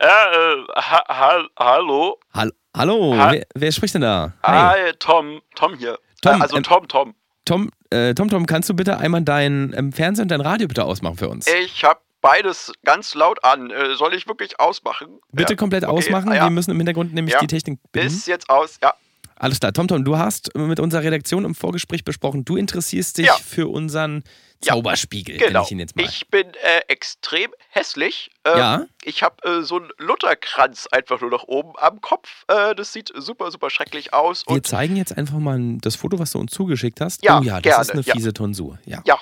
[0.00, 2.18] Ja, äh, ha, ha, hallo?
[2.32, 4.32] Hall Hallo, Ha- wer, wer spricht denn da?
[4.44, 4.86] Hi.
[4.86, 5.98] Hi, Tom, Tom hier.
[6.22, 7.14] Tom, äh, also ähm, Tom, Tom.
[7.44, 10.84] Tom, äh, Tom, Tom, kannst du bitte einmal dein ähm, Fernseher und dein Radio bitte
[10.84, 11.46] ausmachen für uns?
[11.64, 13.70] Ich hab beides ganz laut an.
[13.70, 15.18] Äh, soll ich wirklich ausmachen?
[15.32, 15.56] Bitte ja.
[15.56, 16.28] komplett okay, ausmachen.
[16.30, 16.44] ah, ja.
[16.44, 17.40] Wir müssen im Hintergrund nämlich Ja.
[17.40, 18.12] die Technik bedienen.
[18.12, 18.94] Ist jetzt aus, ja.
[19.36, 19.72] Alles klar.
[19.72, 24.22] Tom, Tom, du hast mit unserer Redaktion im Vorgespräch besprochen, du interessierst dich für unseren
[24.60, 25.62] Zauberspiegel, Genau.
[25.62, 26.04] ich ihn jetzt mal.
[26.04, 28.30] Ich bin äh, extrem hässlich.
[28.44, 28.86] Ähm, Ja.
[29.02, 32.44] Ich habe äh, so einen Lutherkranz einfach nur noch oben am Kopf.
[32.48, 34.44] Äh, das sieht super, super schrecklich aus.
[34.46, 37.24] Wir zeigen jetzt einfach mal das Foto, was du uns zugeschickt hast.
[37.24, 38.78] Ja, oh ja, das gerne, ist eine fiese Tonsur.
[38.84, 39.00] Ja.
[39.06, 39.18] ja,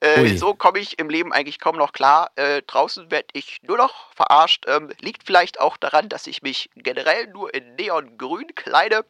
[0.00, 2.30] äh, so komme ich im Leben eigentlich kaum noch klar.
[2.36, 4.64] Äh, draußen werde ich nur noch verarscht.
[4.66, 9.04] Ähm, liegt vielleicht auch daran, dass ich mich generell nur in Neongrün kleide.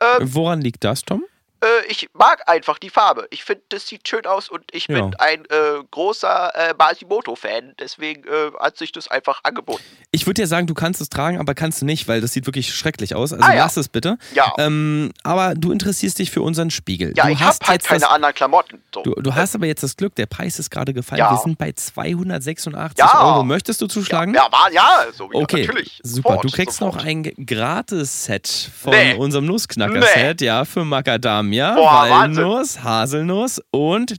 [0.00, 1.24] Ähm, Woran liegt das, Tom?
[1.64, 3.26] Äh, ich mag einfach die Farbe.
[3.30, 4.96] Ich finde, das sieht schön aus und ich Ja.
[5.00, 7.74] bin ein äh, großer äh, Masimoto-Fan.
[7.80, 9.82] Deswegen äh, hat sich das einfach angeboten.
[10.10, 12.46] Ich würde dir sagen, du kannst es tragen, aber kannst du nicht, weil das sieht
[12.46, 13.32] wirklich schrecklich aus.
[13.32, 13.64] Also Ah, ja.
[13.64, 14.18] lass es bitte.
[14.34, 17.12] Ja, Ähm, aber du interessierst dich für unseren Spiegel.
[17.16, 18.82] ja du ich habe hast halt keine das, anderen Klamotten.
[18.94, 19.02] So.
[19.02, 21.18] du, du hast aber jetzt das Glück, der Preis ist gerade gefallen.
[21.20, 21.30] Ja.
[21.32, 23.24] Wir sind bei 286 Ja.
[23.34, 23.44] Euro.
[23.44, 24.34] Möchtest du zuschlagen?
[24.34, 26.00] ja, war, ja, so ja, Okay, natürlich.
[26.02, 26.28] super.
[26.30, 26.96] Sofort, du kriegst sofort.
[26.96, 29.14] noch ein Gratis-Set von Nee.
[29.14, 32.44] unserem Nussknacker-Set, ja, für Macadamia, Boah, Wahnsinn.
[32.44, 34.16] Walnuss, Haselnuss und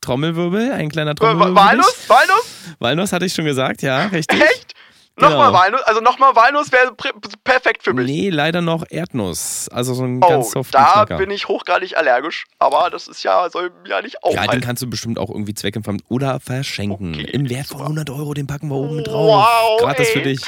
[0.00, 1.54] Trommelwirbel, ein kleiner Trommelwirbel.
[1.54, 2.08] Wa- Walnuss?
[2.08, 2.54] Walnuss?
[2.78, 4.40] Walnuss hatte ich schon gesagt, ja, richtig.
[4.40, 4.74] Echt?
[5.18, 5.30] Genau.
[5.30, 5.82] Nochmal Walnuss?
[5.82, 6.94] Also nochmal Walnuss wäre
[7.42, 8.06] perfekt für mich.
[8.06, 9.68] Nee, leider noch Erdnuss.
[9.72, 11.16] Also so ein oh, ganz soften da Knacker.
[11.16, 12.44] bin ich hochgradig allergisch.
[12.60, 14.60] Aber das ist ja, soll mir ja nicht ja, den aufhalten.
[14.60, 17.14] kannst du bestimmt auch irgendwie zweckentfremden oder verschenken.
[17.14, 17.82] Okay, Im Wert von super.
[17.90, 19.44] 100 Euro, den packen wir oben mit drauf.
[19.44, 20.12] Wow, Gratis ey.
[20.12, 20.40] für dich.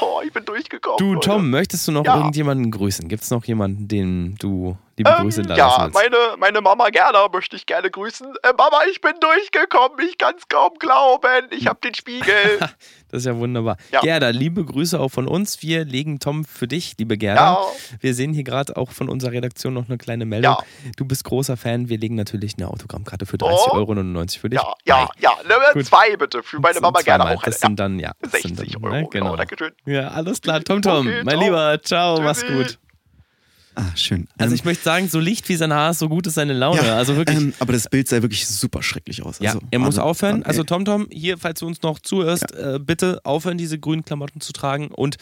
[0.00, 0.98] Oh, ich bin durchgekommen.
[0.98, 1.28] Du, Leute.
[1.28, 2.16] Tom, möchtest du noch Ja.
[2.16, 3.08] irgendjemanden grüßen?
[3.08, 5.94] Gibt es noch jemanden, den du liebe Ähm, Grüße da ja, lassen willst?
[5.94, 8.26] meine, meine Mama Gerda möchte ich gerne grüßen.
[8.42, 9.98] Äh, Mama, ich bin durchgekommen.
[10.08, 11.46] Ich kann es kaum glauben.
[11.50, 12.34] Ich habe den Spiegel.
[13.10, 13.78] Das ist ja wunderbar.
[13.90, 14.00] Ja.
[14.02, 15.62] Gerda, liebe Grüße auch von uns.
[15.62, 17.54] Wir legen Tom für dich, liebe Gerda.
[17.54, 17.58] ja,
[18.00, 20.56] Wir sehen hier gerade auch von unserer Redaktion noch eine kleine Meldung.
[20.98, 21.88] Du bist großer Fan.
[21.88, 23.76] Wir legen natürlich eine Autogrammkarte für 30,99 Oh.
[23.76, 24.60] Euro für dich.
[24.60, 25.30] ja, ja, ja.
[25.74, 26.42] Ne, zwei bitte.
[26.42, 27.38] Für meine Mama Gerda auch eine.
[27.46, 28.08] Das sind dann, ja.
[28.08, 28.94] Ja, Das sind 60 dann, Euro.
[28.94, 29.00] ne?
[29.10, 29.24] Genau.
[29.24, 29.36] Genau.
[29.36, 29.72] Dankeschön.
[29.86, 30.62] Ja, alles klar.
[30.62, 31.44] Tom, Tom, Okay, mein ciao.
[31.44, 31.82] Lieber.
[31.82, 32.54] Ciao, mach's Tschüssi.
[32.54, 32.78] gut.
[33.74, 34.26] Ah, schön.
[34.36, 36.52] Also Ähm, ich möchte sagen, so licht wie sein Haar ist, so gut ist seine
[36.52, 36.84] Laune.
[36.84, 37.36] ja, also wirklich.
[37.38, 39.38] Ähm, aber das Bild sah wirklich super schrecklich aus.
[39.38, 40.02] Ja, also, er muss Wahnsinn.
[40.02, 40.42] aufhören.
[40.42, 40.66] Also Ey.
[40.66, 44.88] TomTom, hier, falls du uns noch zuhörst, äh, bitte aufhören, diese grünen Klamotten zu tragen.
[44.88, 45.16] Und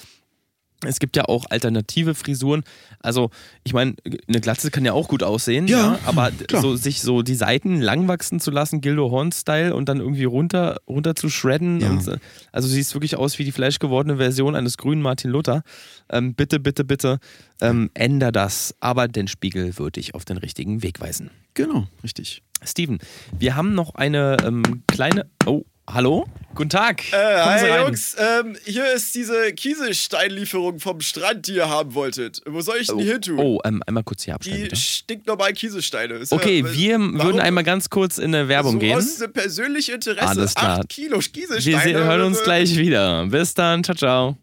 [0.85, 2.63] es gibt ja auch alternative Frisuren.
[3.01, 3.31] Also,
[3.65, 3.95] ich meine,
[4.29, 6.61] eine Glatze kann ja auch gut aussehen, ja, Ja, aber klar.
[6.61, 10.77] so, sich so die Seiten lang wachsen zu lassen, Gildo Horn-Style und dann irgendwie runter,
[10.87, 11.81] runter zu shredden.
[11.81, 11.91] Ja.
[11.91, 12.19] Und, äh,
[12.53, 15.63] also siehst wirklich aus wie die fleischgewordene Version eines grünen Martin Luther.
[16.11, 17.19] Ähm, bitte, bitte, bitte,
[17.61, 18.75] ähm, änder das.
[18.81, 21.31] Aber den Spiegel würde ich auf den richtigen Weg weisen.
[21.55, 22.43] Genau, richtig.
[22.63, 22.99] Steven,
[23.39, 25.27] wir haben noch eine ähm, kleine.
[25.47, 26.27] Oh, hallo?
[26.55, 27.13] Guten Tag.
[27.13, 27.85] Äh, hi.
[27.85, 32.41] Jungs, ähm, hier ist diese Kieselsteinlieferung vom Strand, die ihr haben wolltet.
[32.47, 33.39] Wo soll ich denn die hin tun?
[33.39, 34.77] Oh, ähm, einmal kurz hier abstellen, die bitte.
[34.77, 36.15] stinknormalen Kieselsteine.
[36.15, 38.97] Ist ja- Okay, was- wir warum- würden einmal ganz kurz in eine Werbung so gehen.
[38.97, 40.27] aus dem persönlichen Interesse.
[40.27, 40.79] Alles klar.
[40.81, 41.83] 8 Kilo Wir Kieselsteine.
[41.99, 43.27] se- hören uns äh, gleich wieder.
[43.27, 43.85] Bis dann.
[43.85, 44.37] Ciao, ciao.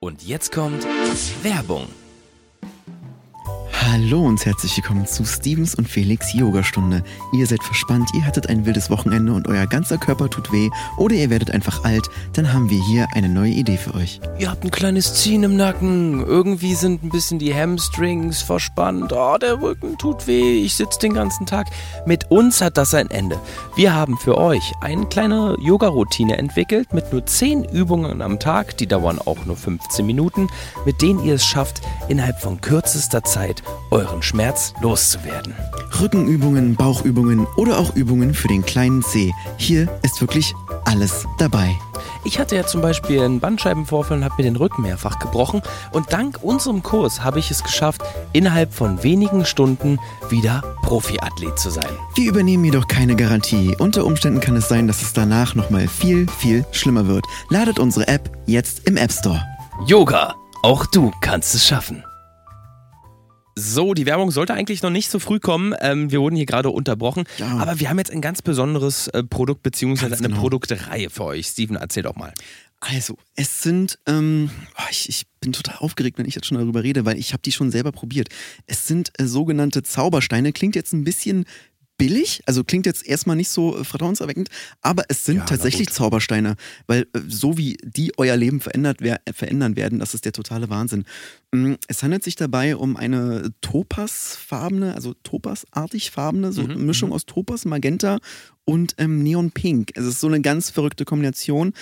[0.00, 0.86] Und jetzt kommt
[1.42, 1.88] Werbung.
[3.90, 7.02] Hallo und herzlich willkommen zu Stevens und Felix Yogastunde.
[7.32, 11.14] Ihr seid verspannt, ihr hattet ein wildes Wochenende und euer ganzer Körper tut weh oder
[11.14, 14.20] ihr werdet einfach alt, dann haben wir hier eine neue Idee für euch.
[14.38, 16.24] Ihr habt ein kleines Ziehen im Nacken.
[16.24, 19.12] Irgendwie sind ein bisschen die Hamstrings verspannt.
[19.12, 20.62] Oh, der Rücken tut weh.
[20.64, 21.66] Ich sitze den ganzen Tag.
[22.06, 23.38] Mit uns hat das ein Ende.
[23.74, 28.76] Wir haben für euch eine kleine Yoga-Routine entwickelt mit nur 10 Übungen am Tag.
[28.78, 30.48] Die dauern auch nur 15 Minuten,
[30.86, 35.54] mit denen ihr es schafft, innerhalb von kürzester Zeit euren Schmerz loszuwerden.
[36.00, 39.32] Rückenübungen, Bauchübungen oder auch Übungen für den kleinen Zeh.
[39.58, 40.54] Hier ist wirklich
[40.84, 41.76] alles dabei.
[42.24, 45.60] Ich hatte ja zum Beispiel einen Bandscheibenvorfall und habe mir den Rücken mehrfach gebrochen.
[45.90, 51.70] Und dank unserem Kurs habe ich es geschafft, innerhalb von wenigen Stunden wieder Profiathlet zu
[51.70, 51.90] sein.
[52.14, 53.74] Wir übernehmen jedoch keine Garantie.
[53.78, 57.24] Unter Umständen kann es sein, dass es danach nochmal viel, viel schlimmer wird.
[57.48, 59.44] Ladet unsere App jetzt im App Store.
[59.86, 62.04] Yoga, auch du kannst es schaffen.
[63.54, 65.74] So, die Werbung sollte eigentlich noch nicht so früh kommen.
[65.80, 67.24] Ähm, wir wurden hier gerade unterbrochen.
[67.38, 67.58] Ja.
[67.58, 70.40] Aber wir haben jetzt ein ganz besonderes äh, Produkt beziehungsweise Ganz eine genau.
[70.40, 71.46] Produktreihe für euch.
[71.46, 72.32] Steven, erzähl doch mal.
[72.80, 76.82] Also, es sind, ähm, oh, ich, ich bin total aufgeregt, wenn ich jetzt schon darüber
[76.82, 78.28] rede, weil ich habe die schon selber probiert.
[78.66, 80.52] Es sind äh, sogenannte Zaubersteine.
[80.52, 81.44] Klingt jetzt ein bisschen
[82.02, 84.48] billig, also klingt jetzt erstmal nicht so äh, vertrauenserweckend,
[84.80, 85.90] aber es sind Ja, tatsächlich.
[85.90, 86.56] Zaubersteine,
[86.88, 90.32] weil äh, so wie die euer Leben verändert wer äh, verändern werden, das ist der
[90.32, 91.04] totale Wahnsinn.
[91.52, 97.12] Mm, Es handelt sich dabei um eine topasfarbene, also topasartig farbene, so eine Mhm, Mischung
[97.12, 98.18] aus Topas, Magenta
[98.64, 99.90] und ähm, Neon-Pink.
[99.94, 101.72] Es ist so eine ganz verrückte Kombination.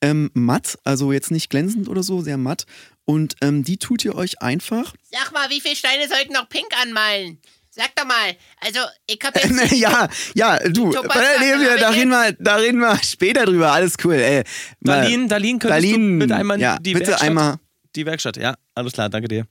[0.00, 2.66] Ähm, matt, also jetzt nicht glänzend oder so, sehr matt.
[3.04, 4.94] Und ähm, die tut ihr euch einfach.
[5.10, 7.38] Sag mal, wie viele Steine sollten noch pink anmalen?
[7.78, 8.36] Sag doch mal.
[8.60, 9.72] Also, ich hab jetzt.
[9.72, 13.72] Äh, ja, ja, du, Topaz- nee, wir, da, reden wir, da reden wir später drüber,
[13.72, 14.14] alles cool.
[14.14, 14.42] Ey.
[14.80, 17.56] Mal- Darlene, Darlene, könntest Darlene, du bitte einmal ja, die bitte Werkstatt, einmal.
[17.94, 19.46] die Werkstatt, ja, alles klar, danke dir.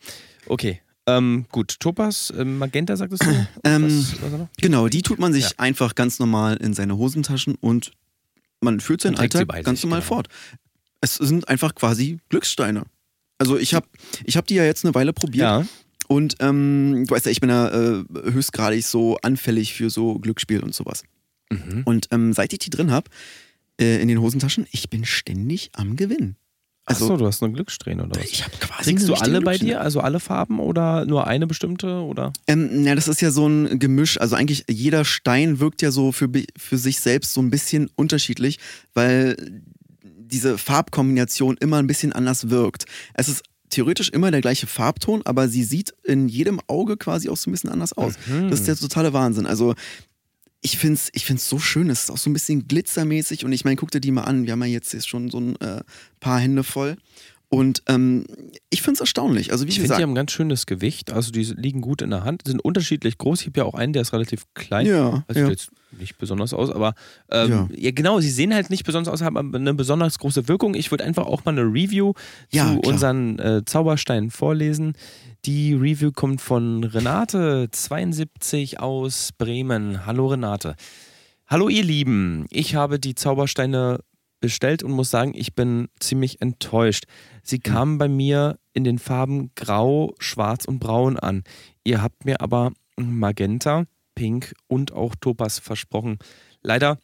[0.45, 3.47] Okay, ähm, gut, Topaz, ähm, Magenta sagtest du?
[3.63, 4.47] Ähm, was?
[4.61, 5.51] Genau, die tut man sich Ja.
[5.57, 7.91] einfach ganz normal in seine Hosentaschen und
[8.59, 10.07] man führt seinen Alltag ganz sich, normal genau.
[10.15, 10.27] fort.
[10.99, 12.83] Es sind einfach quasi Glückssteine.
[13.37, 13.87] Also ich habe
[14.25, 15.65] ich hab die ja jetzt eine Weile probiert Ja,
[16.07, 20.61] und ähm, du weißt ja, ich bin ja äh, höchstgradig so anfällig für so Glücksspiel
[20.61, 21.03] und sowas.
[21.49, 21.83] mhm.
[21.85, 23.09] Und ähm, seit ich die drin habe,
[23.79, 26.35] äh, in den Hosentaschen, ich bin ständig am Gewinn.
[26.89, 28.31] Also Achso, du hast eine Glückssträhne oder was?
[28.31, 31.99] ich habe quasi Kriegst du alle bei dir, also alle Farben oder nur eine bestimmte
[31.99, 32.31] oder?
[32.47, 34.17] Ähm, na, das ist ja so ein Gemisch.
[34.21, 38.59] Also eigentlich jeder Stein wirkt ja so für, für sich selbst so ein bisschen unterschiedlich,
[38.93, 39.35] weil
[40.01, 42.85] diese Farbkombination immer ein bisschen anders wirkt.
[43.13, 47.37] Es ist theoretisch immer der gleiche Farbton, aber sie sieht in jedem Auge quasi auch
[47.37, 48.15] so ein bisschen anders aus.
[48.27, 48.49] Mhm.
[48.49, 49.45] Das ist der totale Wahnsinn.
[49.45, 49.75] Also
[50.61, 51.89] ich finde es ich find's so schön.
[51.89, 54.45] Es ist auch so ein bisschen glitzermäßig und ich meine, guck dir die mal an.
[54.45, 55.81] Wir haben ja jetzt, jetzt schon so ein äh,
[56.19, 56.97] paar Hände voll.
[57.49, 58.25] Und ähm,
[58.69, 59.53] ich finde es erstaunlich.
[59.53, 61.11] Also wie Ich finde, gesagt, die haben ein ganz schönes Gewicht.
[61.13, 63.39] Also die liegen gut in der Hand, sind unterschiedlich groß.
[63.41, 64.85] Ich habe ja auch einen, der ist relativ klein.
[64.85, 65.45] ja, Also ja.
[65.47, 66.93] sieht jetzt nicht besonders aus, aber
[67.31, 67.91] ähm, ja.
[67.91, 70.75] genau, sie sehen halt nicht besonders aus, haben aber eine besonders große Wirkung.
[70.75, 72.11] Ich würde einfach auch mal eine Review
[72.51, 72.93] Ja, zu klar.
[72.93, 74.93] unseren äh, Zaubersteinen vorlesen.
[75.45, 80.05] Die Review kommt von Renate 72 aus Bremen.
[80.05, 80.75] Hallo Renate.
[81.49, 83.99] Hallo ihr Lieben, ich habe die Zaubersteine
[84.39, 87.05] bestellt und muss sagen, ich bin ziemlich enttäuscht.
[87.43, 91.43] Sie kamen bei mir in den Farben Grau, Schwarz und Braun an.
[91.83, 96.17] Ihr habt mir aber Magenta, Pink und auch Topaz versprochen.
[96.61, 96.97] Leider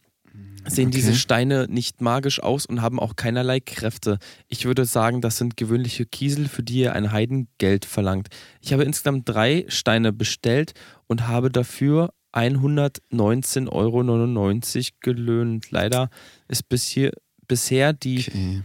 [0.66, 0.96] sehen Okay.
[0.96, 4.18] diese Steine nicht magisch aus und haben auch keinerlei Kräfte.
[4.48, 8.28] Ich würde sagen, das sind gewöhnliche Kiesel, für die ihr ein Heidengeld verlangt.
[8.60, 10.72] Ich habe insgesamt drei Steine bestellt
[11.06, 14.02] und habe dafür 119,99 Euro
[15.00, 15.70] gelöhnt.
[15.70, 16.10] Leider
[16.48, 17.12] ist bis hier,
[17.46, 18.62] bisher die Okay.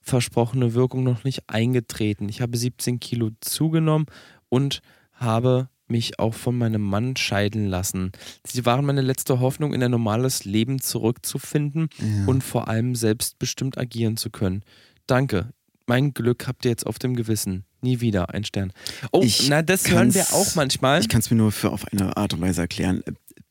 [0.00, 2.28] versprochene Wirkung noch nicht eingetreten.
[2.28, 4.06] Ich habe 17 Kilo zugenommen
[4.48, 4.80] und
[5.12, 8.10] habe mich auch von meinem Mann scheiden lassen.
[8.44, 12.26] Sie waren meine letzte Hoffnung, in ein normales Leben zurückzufinden Ja.
[12.26, 14.62] und vor allem selbstbestimmt agieren zu können.
[15.06, 15.50] Danke.
[15.86, 17.64] Mein Glück habt ihr jetzt auf dem Gewissen.
[17.80, 18.72] Nie wieder ein Stern.
[19.12, 21.00] Oh, Ich na, das hören wir auch manchmal.
[21.00, 23.02] Ich kann es mir nur für auf eine Art und Weise erklären.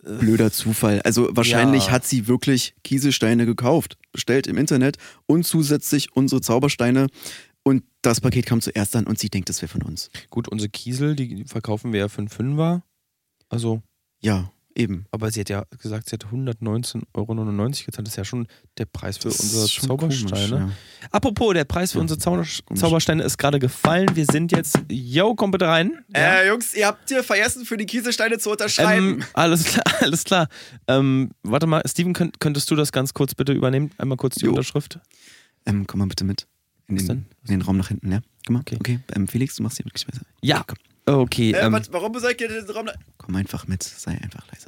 [0.03, 1.01] Blöder Zufall.
[1.01, 1.91] Also wahrscheinlich Ja.
[1.93, 7.07] hat sie wirklich Kieselsteine gekauft, bestellt im Internet und zusätzlich unsere Zaubersteine.
[7.63, 10.11] Und das Paket kam zuerst an und sie denkt, das wäre von uns.
[10.29, 12.83] Gut, unsere Kiesel, die verkaufen wir ja für einen Fünfer.
[13.49, 13.81] Also,
[14.21, 15.05] Ja, eben.
[15.11, 17.87] aber sie hat ja gesagt, sie hat 119,99 Euro gezahlt.
[17.99, 20.57] Das ist ja schon der Preis für Das unsere Zaubersteine.
[20.59, 20.75] komisch,
[21.11, 22.61] Apropos, der Preis für Ja, unsere komisch.
[22.75, 24.07] Zaubersteine ist gerade gefallen.
[24.15, 24.79] Wir sind jetzt.
[24.89, 26.03] Yo, komm bitte rein.
[26.13, 26.41] Ja.
[26.41, 29.19] Äh, Jungs, ihr habt hier vergessen, für die Kieselsteine zu unterschreiben.
[29.19, 30.47] Ähm, alles klar, alles klar.
[30.87, 33.91] Ähm, warte mal, Steven, könnt, könntest du das ganz kurz bitte übernehmen?
[33.97, 34.51] Einmal kurz die Jo.
[34.51, 34.99] Unterschrift.
[35.65, 36.47] Ähm, komm mal bitte mit.
[36.87, 38.19] In den, in den Raum nach hinten, ja?
[38.45, 38.59] Komm mal.
[38.59, 38.75] Okay.
[38.79, 38.99] Okay.
[39.15, 40.21] Ähm, Felix, du machst hier wirklich besser.
[40.43, 40.63] Ja.
[40.67, 42.89] Komm, Okay, äh, ähm, was, warum besorgt ihr den Raum?
[43.17, 43.83] komm einfach mit.
[43.83, 44.67] Sei einfach leise.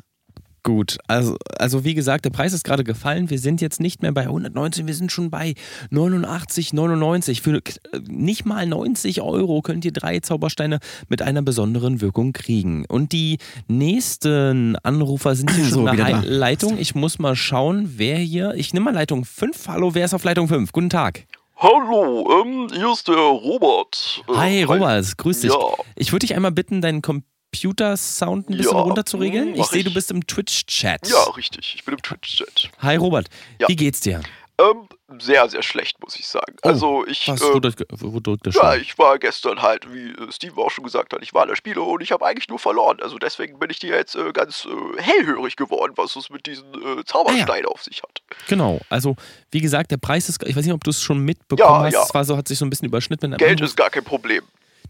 [0.63, 0.97] gut.
[1.07, 3.29] Also, also wie gesagt, der Preis ist gerade gefallen.
[3.29, 5.55] Wir sind jetzt nicht mehr bei 119, wir sind schon bei
[5.91, 7.41] 89,99.
[7.41, 7.61] Für äh,
[8.07, 12.85] nicht mal 90 Euro könnt ihr drei Zaubersteine mit einer besonderen Wirkung kriegen.
[12.85, 16.77] Und die nächsten Anrufer sind hier So, schon in wieder der Leitung.
[16.77, 18.53] Ich muss mal schauen, wer hier.
[18.55, 19.69] Ich nehme mal Leitung 5.
[19.69, 20.71] Hallo, wer ist auf Leitung 5?
[20.71, 21.25] Guten Tag.
[21.59, 24.21] Hallo, ähm, hier ist der Robert.
[24.29, 25.51] Äh, Hi, Robert, grüß dich.
[25.51, 25.57] Ja.
[25.95, 29.53] Ich würde dich einmal bitten, deinen Computer-Sound ein bisschen Ja, runterzuregeln.
[29.55, 31.07] hm, Ich sehe, du bist im Twitch-Chat.
[31.09, 31.73] Ja, richtig.
[31.75, 32.69] Ich bin im Twitch-Chat.
[32.79, 33.29] Hi, Robert.
[33.59, 33.67] Ja.
[33.69, 34.21] Wie geht's dir?
[34.59, 34.87] Ähm,
[35.19, 36.55] sehr, sehr schlecht, muss ich sagen.
[36.63, 39.91] Oh, also, ich, Was, äh, wo, drückt, wo drückt der ja, ich war gestern halt,
[39.93, 42.25] wie äh, Steve auch schon gesagt hat, ich war in der Spiele und ich habe
[42.25, 42.97] eigentlich nur verloren.
[43.01, 46.73] Also deswegen bin ich dir jetzt äh, ganz äh, hellhörig geworden, was es mit diesen
[46.73, 48.21] äh, Zaubersteinen auf sich hat.
[48.47, 48.81] Genau.
[48.89, 49.15] Also,
[49.51, 51.93] wie gesagt, der Preis ist, ich weiß nicht, ob du es schon mitbekommen Ja, hast.
[51.93, 52.03] ja.
[52.03, 54.43] Es war so, hat sich so ein bisschen überschnitten mit Geld ist gar kein Problem.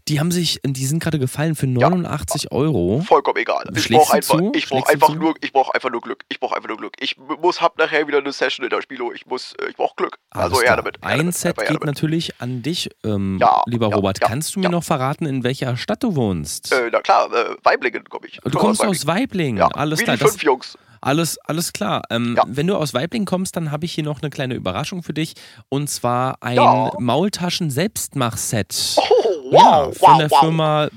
[0.06, 3.02] Die haben sich, die sind gerade gefallen für 89 Euro.
[3.06, 3.64] Vollkommen egal.
[3.76, 4.52] Ich brauche einfach, zu?
[4.54, 6.24] ich Schlägst du einfach nur, ich brauche einfach nur Glück.
[6.28, 6.94] Ich brauche einfach nur Glück.
[7.00, 9.12] Ich muss, hab nachher wieder eine Session in der Spielo.
[9.12, 10.18] Ich muss, äh, ich brauche Glück.
[10.30, 10.76] Alles also klar.
[10.76, 10.96] damit.
[11.02, 11.84] Ein damit, Set geht damit.
[11.84, 14.18] natürlich an dich, ähm, Ja, lieber ja, Robert.
[14.20, 14.70] ja, Kannst du mir ja.
[14.70, 16.72] noch verraten, in welcher Stadt du wohnst?
[16.72, 18.38] Äh, na klar, äh, Weiblingen komme ich.
[18.42, 19.58] du kommst aus Weiblingen.
[19.58, 20.16] Ja, Alles wie klar.
[20.16, 20.78] die fünf Jungs.
[21.00, 22.02] alles, alles klar.
[22.10, 22.44] Ähm, Ja.
[22.46, 25.34] Wenn du aus Weiblingen kommst, dann habe ich hier noch eine kleine Überraschung für dich.
[25.68, 26.92] Und zwar ein Ja.
[26.98, 28.96] Maultaschen-Selbstmach-Set.
[28.96, 29.02] Oh,
[29.50, 30.30] ja, wow, von der.
[30.30, 30.88] Firma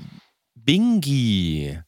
[0.55, 1.79] Bingi.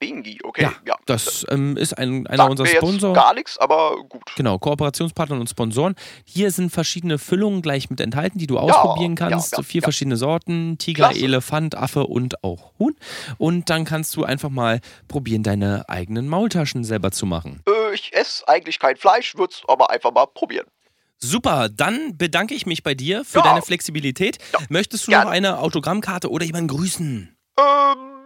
[0.00, 0.62] Bingi, okay.
[0.62, 3.12] Ja, Ja, das ähm, ist ein, einer sagt unserer Sponsoren.
[3.14, 4.22] gar nichts, aber gut.
[4.34, 5.94] Genau, Kooperationspartner und Sponsoren.
[6.24, 9.58] Hier sind verschiedene Füllungen gleich mit enthalten, die du ausprobieren ja, kannst.
[9.58, 11.22] ja, Vier verschiedene Sorten: Tiger, Klasse.
[11.22, 12.96] Elefant, Affe und auch Huhn.
[13.36, 17.62] Und dann kannst du einfach mal probieren, deine eigenen Maultaschen selber zu machen.
[17.68, 20.66] Äh, ich esse eigentlich kein Fleisch, würde es aber einfach mal probieren.
[21.22, 23.44] Super, dann bedanke ich mich bei dir für Ja.
[23.44, 24.38] deine Flexibilität.
[24.52, 25.26] Ja, Möchtest du gerne.
[25.26, 27.36] noch eine Autogrammkarte oder jemanden grüßen?
[27.58, 27.64] Ähm,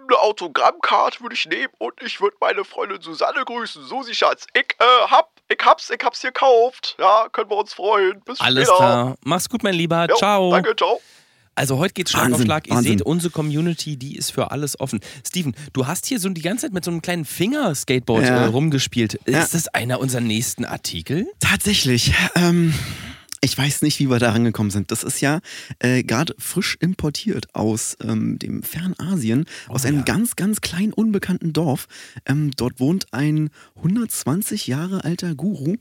[0.08, 3.84] eine Autogrammkarte würde ich nehmen und ich würde meine Freundin Susanne grüßen.
[3.84, 6.94] Susi Schatz, ich äh, hab, ich hab's, ich hab's gekauft.
[7.00, 8.20] Ja, können wir uns freuen.
[8.24, 8.76] Bis Alles später.
[8.78, 9.14] klar.
[9.24, 10.06] Mach's gut, mein Lieber.
[10.08, 10.50] Jo, Ciao.
[10.52, 11.00] Danke, ciao.
[11.54, 12.66] Also heute geht's Schlag auf Schlag.
[12.66, 12.98] Ihr Wahnsinn.
[12.98, 15.00] seht, unsere Community, die ist für alles offen.
[15.26, 18.42] Steven, du hast hier so die ganze Zeit mit so einem kleinen Finger-Skateboard Ja.
[18.42, 19.18] äh, rumgespielt.
[19.26, 19.42] Ja.
[19.42, 21.26] Ist das einer unserer nächsten Artikel?
[21.40, 22.12] Tatsächlich.
[22.34, 22.74] Ähm,
[23.40, 24.90] ich weiß nicht, wie wir da rangekommen sind.
[24.90, 25.40] Das ist ja
[25.78, 30.02] äh, gerade frisch importiert aus ähm, dem Fernasien, aus einem ja.
[30.04, 31.86] ganz, ganz kleinen, unbekannten Dorf.
[32.24, 35.76] Ähm, dort wohnt ein 120 Jahre alter Guru,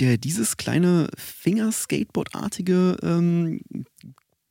[0.00, 3.60] der dieses kleine Finger-Skateboard-artige ähm,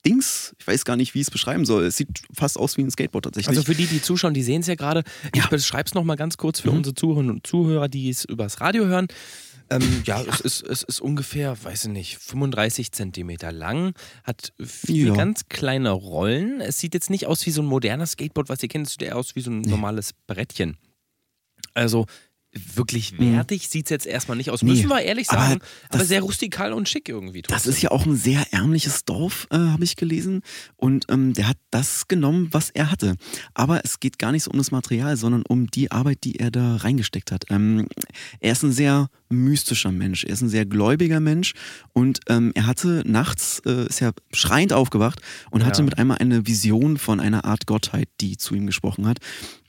[0.06, 1.86] Dings, ich weiß gar nicht, wie ich es beschreiben soll.
[1.86, 3.50] Es sieht fast aus wie ein Skateboard tatsächlich.
[3.50, 5.04] Also für die, die zuschauen, die sehen es ja gerade.
[5.34, 5.48] Ich Ja.
[5.48, 6.78] beschreibe es nochmal ganz kurz für Mhm.
[6.78, 9.08] unsere Zuhörerinnen und Zuhörer, die es übers Radio hören.
[9.70, 13.94] Ähm, ja, Es, ist, es ist ungefähr, weiß ich nicht, 35 Zentimeter lang,
[14.26, 15.14] hat vier Ja.
[15.16, 16.60] ganz kleine Rollen.
[16.60, 19.04] Es sieht jetzt nicht aus wie so ein modernes Skateboard, was ihr kennt, es sieht
[19.04, 20.78] eher aus wie so ein normales Brettchen.
[21.74, 22.06] Also
[22.76, 24.70] wirklich wertig sieht es jetzt erstmal nicht aus, Mhm.
[24.70, 27.42] Nee, müssen wir ehrlich aber sagen, aber, das- sehr rustikal und schick irgendwie.
[27.42, 27.72] Das trotzdem.
[27.74, 30.42] ist ja auch ein sehr ärmliches Dorf, äh, habe ich gelesen.
[30.76, 33.16] Und ähm, der hat das genommen, was er hatte.
[33.54, 36.52] Aber es geht gar nicht so um das Material, sondern um die Arbeit, die er
[36.52, 37.46] da reingesteckt hat.
[37.50, 37.88] Ähm,
[38.40, 40.24] er ist ein sehr mystischer Mensch.
[40.24, 41.54] Er ist ein sehr gläubiger Mensch.
[41.94, 45.86] Und ähm, er hatte nachts, äh, ist ja schreiend aufgewacht und hatte Ja.
[45.86, 49.18] mit einmal eine Vision von einer Art Gottheit, die zu ihm gesprochen hat.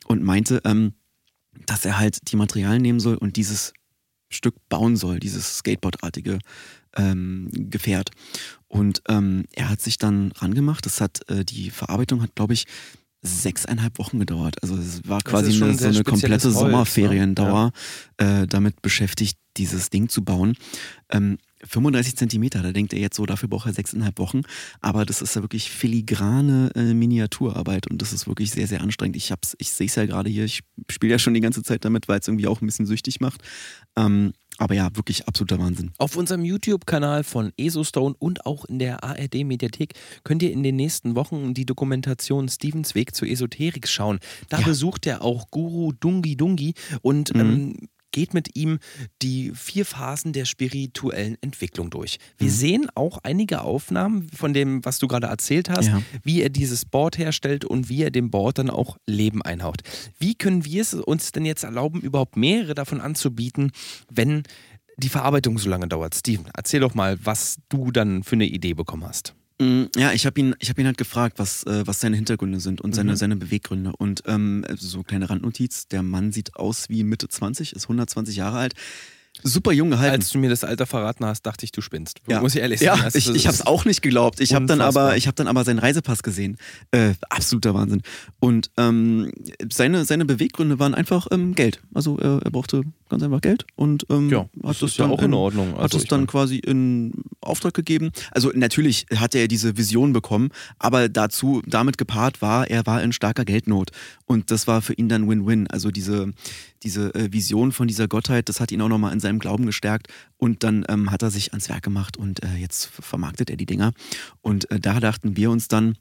[0.07, 0.93] Und meinte, ähm,
[1.67, 3.73] dass er halt die Materialien nehmen soll und dieses
[4.31, 6.39] Stück bauen soll, dieses Skateboardartige
[6.97, 8.11] ähm, Gefährt.
[8.69, 10.87] Und ähm, er hat sich dann rangemacht.
[10.87, 12.67] Das hat, äh, die Verarbeitung hat, glaube ich,
[13.23, 14.63] sechseinhalb Wochen gedauert.
[14.63, 16.51] Also es war quasi eine, so eine komplette Holz, ne?
[16.61, 17.73] Sommerferiendauer
[18.19, 20.57] äh, damit beschäftigt, dieses Ding zu bauen.
[21.11, 24.43] Ähm, 35 Zentimeter, da denkt er jetzt so, dafür braucht er sechseinhalb Wochen.
[24.81, 29.17] Aber das ist ja wirklich filigrane äh, Miniaturarbeit und das ist wirklich sehr, sehr anstrengend.
[29.17, 31.85] Ich, hab's- ich sehe es ja gerade hier, ich spiele ja schon die ganze Zeit
[31.85, 33.43] damit, weil es irgendwie auch ein bisschen süchtig macht.
[33.97, 35.91] Ähm, aber ja, wirklich absoluter Wahnsinn.
[35.99, 41.17] Auf unserem YouTube-Kanal von EsoStone und auch in der ARD-Mediathek könnt ihr in den nächsten
[41.17, 44.21] Wochen die Dokumentation Stevens Weg zur Esoterik schauen.
[44.49, 44.65] Da Ja.
[44.67, 47.41] besucht er auch Guru Dungi Dungi und Mhm.
[47.41, 47.79] ähm,
[48.15, 48.79] geht mit ihm
[49.23, 52.19] die vier Phasen der spirituellen Entwicklung durch.
[52.39, 52.53] Wir Mhm.
[52.55, 56.01] sehen auch einige Aufnahmen von dem, was du gerade erzählt hast, Ja.
[56.23, 59.83] wie er dieses Board herstellt und wie er dem Board dann auch Leben einhaucht.
[60.19, 63.73] Wie können wir es uns denn jetzt erlauben, überhaupt mehrere davon anzubieten,
[64.09, 64.45] wenn
[64.97, 66.15] die Verarbeitung so lange dauert?
[66.15, 69.35] Steven, erzähl doch mal, was du dann für eine Idee bekommen hast.
[69.61, 72.59] Mm, Ja, ich habe ihn, ich hab ihn halt gefragt, was, äh, was seine Hintergründe
[72.61, 73.17] sind und seine, Mhm.
[73.17, 73.93] seine Beweggründe.
[73.97, 78.59] Und ähm, so kleine Randnotiz, der Mann sieht aus wie Mitte 20, ist 120 Jahre
[78.59, 78.75] alt.
[79.47, 80.15] Super jung gehalten.
[80.15, 82.21] Als du mir das Alter verraten hast, dachte ich, du spinnst.
[82.27, 82.41] Ja.
[82.41, 83.05] Muss ich ehrlich ja, sagen.
[83.05, 84.41] Das ich, ist- ich habe es auch nicht geglaubt.
[84.41, 86.57] Ich habe dann aber, ich habe dann aber seinen Reisepass gesehen.
[86.93, 88.01] Äh, absoluter Wahnsinn.
[88.41, 89.31] Und ähm,
[89.71, 91.81] seine, seine Beweggründe waren einfach ähm, Geld.
[91.93, 95.05] Also er, er brauchte ganz einfach Geld und ähm, Ja, das hat ist es ja
[95.05, 95.73] dann auch in in- Ordnung.
[95.75, 98.11] hat Also es ich dann quasi in Auftrag gegeben.
[98.31, 103.13] Also natürlich hatte er diese Vision bekommen, aber dazu damit gepaart war, er war in
[103.13, 103.91] starker Geldnot
[104.25, 105.67] und das war für ihn dann Win-Win.
[105.69, 106.33] Also diese
[106.83, 110.09] diese äh, Vision von dieser Gottheit, das hat ihn auch nochmal in seinem Glauben gestärkt
[110.37, 113.67] und dann ähm, hat er sich ans Werk gemacht und äh, jetzt vermarktet er die
[113.67, 113.93] Dinger
[114.41, 115.97] und äh, da dachten wir uns dann,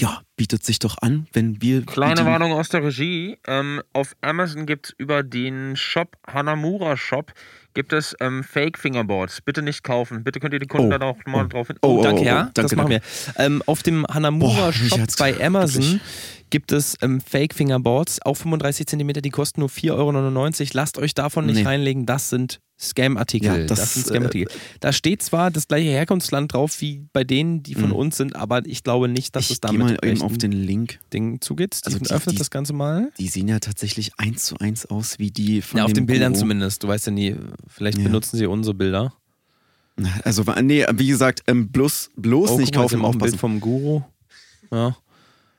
[0.00, 3.38] ja, bietet sich doch an, wenn wir Kleine Warnung aus der Regie.
[3.46, 7.32] Ähm, auf Amazon gibt es über den Shop Hanamura Shop
[7.74, 9.40] gibt es ähm, Fake Fingerboards.
[9.42, 10.24] Bitte nicht kaufen.
[10.24, 10.90] Bitte könnt ihr die Kunden Oh.
[10.90, 11.76] dann auch mal drauf hin.
[11.82, 12.34] Oh, oh, danke, oh, ja.
[12.54, 13.00] danke, das machen wir.
[13.36, 16.00] Ähm, auf dem Hanamura Boah, mich Shop hat's bei Amazon wirklich-
[16.50, 20.70] gibt es ähm, Fake Fingerboards, auch 35 cm, die kosten nur 4,99 Euro.
[20.74, 21.62] Lasst euch davon nicht Nee.
[21.64, 23.46] reinlegen, das sind Scam-Artikel.
[23.46, 24.48] Ja, das, das, sind Scam-Artikel.
[24.80, 27.92] Da steht zwar das gleiche Herkunftsland drauf wie bei denen, die von Mhm.
[27.96, 30.98] uns sind, aber ich glaube nicht, dass ich es damit mal eben auf den Link.
[31.12, 31.74] Ding zugeht.
[31.84, 33.10] Also Steven die- öffnet die- das Ganze mal.
[33.18, 36.32] Die sehen ja tatsächlich eins zu eins aus wie die von Ja, auf den Bildern
[36.32, 36.40] Guru.
[36.40, 36.82] zumindest.
[36.82, 37.36] Du weißt ja nie,
[37.68, 38.04] vielleicht Ja.
[38.04, 39.12] benutzen sie unsere Bilder.
[40.24, 43.60] Also, nee, wie gesagt, ähm, bloß, bloß Oh, nicht mal, kaufen, auch ein Bild vom
[43.60, 44.02] Guru.
[44.72, 44.96] Ja.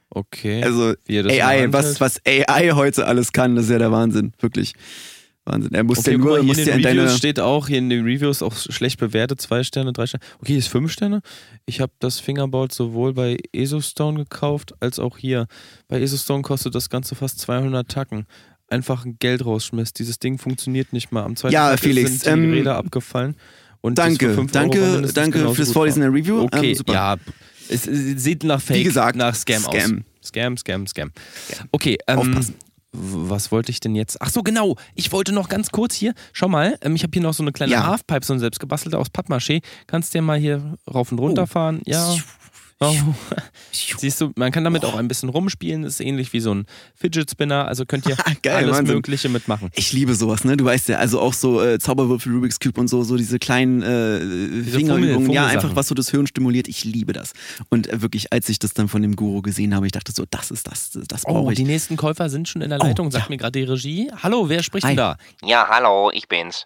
[0.10, 0.62] Okay.
[0.64, 4.34] Also, AI, was, was AI heute alles kann, das ist ja der Wahnsinn.
[4.40, 4.74] Wirklich.
[5.46, 5.74] Wahnsinn.
[5.74, 7.10] Er muss Okay, ja nur, mal, muss in den Reviews deine.
[7.18, 10.24] steht auch, hier in den Reviews auch schlecht bewertet, zwei Sterne, drei Sterne.
[10.40, 11.22] Okay, hier ist fünf Sterne.
[11.66, 15.48] Ich habe das Fingerboard sowohl bei EsoStone gekauft, als auch hier.
[15.88, 18.26] Bei EsoStone kostet das Ganze fast 200 Tacken.
[18.68, 19.94] Einfach ein Geld rausschmiss.
[19.94, 21.24] Dieses Ding funktioniert nicht mal.
[21.24, 23.36] Am zweiten Ja, Tag Felix, sind die ähm, Räder abgefallen.
[23.82, 26.42] Und Danke, danke, danke fürs Vorlesen der Review.
[26.42, 26.94] Okay, Ähm, super.
[26.94, 27.16] ja.
[27.70, 29.76] Es, es sieht nach Fake, Wie gesagt, nach Scam, aus.
[29.76, 30.04] Scam.
[30.24, 31.12] Scam, Scam, Scam.
[31.72, 32.56] Okay, ähm, Aufpassen.
[32.98, 34.22] Was wollte ich denn jetzt?
[34.22, 34.76] Ach so, genau.
[34.94, 37.52] Ich wollte noch ganz kurz hier, schau mal, ähm, ich habe hier noch so eine
[37.52, 37.86] kleine Ja.
[37.88, 39.62] Halfpipe, so ein selbstgebastelte aus Pappmaché.
[39.88, 41.48] Kannst du dir mal hier rauf und runter Oh.
[41.48, 41.82] fahren?
[41.86, 42.16] Ja.
[42.82, 42.94] Oh.
[43.72, 45.84] Siehst du, man kann damit auch ein bisschen rumspielen.
[45.86, 47.68] Ist ähnlich wie so ein Fidget Spinner.
[47.68, 48.96] Also könnt ihr Geil, alles Wahnsinn.
[48.96, 49.70] Mögliche mitmachen.
[49.76, 50.58] Ich liebe sowas, ne?
[50.58, 53.82] Du weißt ja, also auch so äh, Zauberwürfel, Rubik's Cube und so, so diese kleinen
[53.82, 55.14] äh, Fingerübungen.
[55.28, 56.68] Fummel- ja, einfach was so das Hirn stimuliert.
[56.68, 57.32] Ich liebe das.
[57.70, 60.26] Und äh, wirklich, als ich das dann von dem Guru gesehen habe, ich dachte so,
[60.30, 61.58] das ist das, das Oh, brauche ich.
[61.58, 63.30] die nächsten Käufer sind schon in der Oh, Leitung, sagt ja.
[63.30, 64.12] mir gerade die Regie.
[64.22, 64.92] Hallo, wer spricht Hi.
[64.92, 65.18] denn da?
[65.44, 66.66] Ja, hallo, ich bin's.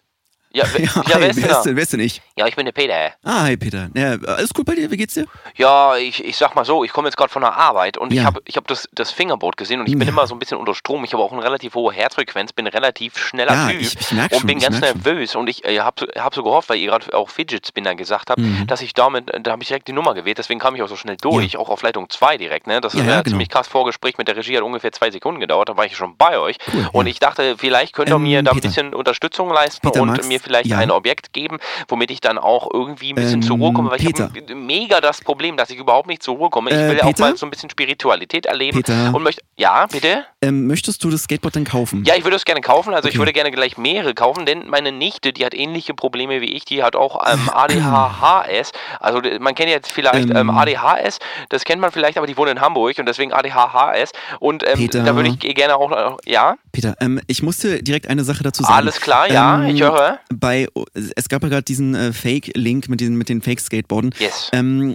[0.52, 2.22] Ja, wer, ja, Ja, wer hi, ist denn wer, ist denn, wer ist denn ich?
[2.36, 3.12] Ja, ich bin der Peter.
[3.22, 3.88] Ah, hi Peter.
[3.94, 4.90] Ja, alles gut bei dir?
[4.90, 5.26] Wie geht's dir?
[5.56, 8.18] Ja, ich, ich sag mal so, ich komme jetzt gerade von der Arbeit und ich
[8.18, 8.24] Ja.
[8.24, 10.74] habe ich hab das, das Fingerboard gesehen und ich bin immer so ein bisschen unter
[10.74, 11.04] Strom.
[11.04, 14.30] Ich habe auch eine relativ hohe Herzfrequenz, bin relativ schneller Ja, Typ ich- ich und
[14.34, 15.02] schon, bin ich ganz merk schon.
[15.02, 17.94] nervös und ich äh, habe so, hab so gehofft, weil ihr gerade auch Fidget Spinner
[17.94, 18.66] gesagt habt, Mhm.
[18.66, 20.96] dass ich damit, da habe ich direkt die Nummer gewählt, deswegen kam ich auch so
[20.96, 22.66] schnell durch, auch auf Leitung 2 direkt.
[22.66, 22.80] Ne?
[22.80, 23.22] Das ist ja, genau.
[23.22, 23.68] ziemlich krass.
[23.68, 26.56] Vorgespräch mit der Regie hat ungefähr zwei Sekunden gedauert, da war ich schon bei euch
[26.92, 30.10] und ich dachte, vielleicht könnt ihr Ähm, mir da ein bisschen Unterstützung leisten Peter, und
[30.10, 30.78] magst- mir vielleicht ja.
[30.78, 33.98] ein Objekt geben, womit ich dann auch irgendwie ein bisschen Ähm, zur Ruhe komme, weil
[33.98, 34.30] Peter.
[34.34, 36.70] ich habe mega das Problem, dass ich überhaupt nicht zur Ruhe komme.
[36.70, 39.14] Ich Äh, will ja auch mal so ein bisschen Spiritualität erleben Peter?
[39.14, 39.42] und möchte.
[39.56, 40.24] Ja, bitte?
[40.42, 42.04] Ähm, möchtest du das Skateboard denn kaufen?
[42.04, 42.94] Ja, ich würde es gerne kaufen.
[42.94, 43.18] Also ich Okay.
[43.20, 46.82] würde gerne gleich mehrere kaufen, denn meine Nichte, die hat ähnliche Probleme wie ich, die
[46.82, 48.72] hat auch ähm, ADHS.
[48.98, 50.36] Also man kennt jetzt vielleicht Ähm.
[50.36, 51.18] ähm, ADHS,
[51.50, 54.12] das kennt man vielleicht, aber die wohnen in Hamburg und deswegen ADHS.
[54.38, 55.02] Und ähm, Peter.
[55.02, 55.90] da würde ich gerne auch.
[55.90, 58.74] Äh, ja, Peter, ähm, ich muss dir direkt eine Sache dazu sagen.
[58.74, 60.20] alles klar, ja, Ähm, ich höre.
[60.32, 60.68] Bei,
[61.16, 64.14] es gab ja gerade diesen äh, Fake-Link mit, diesen- mit den Fake-Skateboarden.
[64.18, 64.48] Yes.
[64.52, 64.94] Ähm,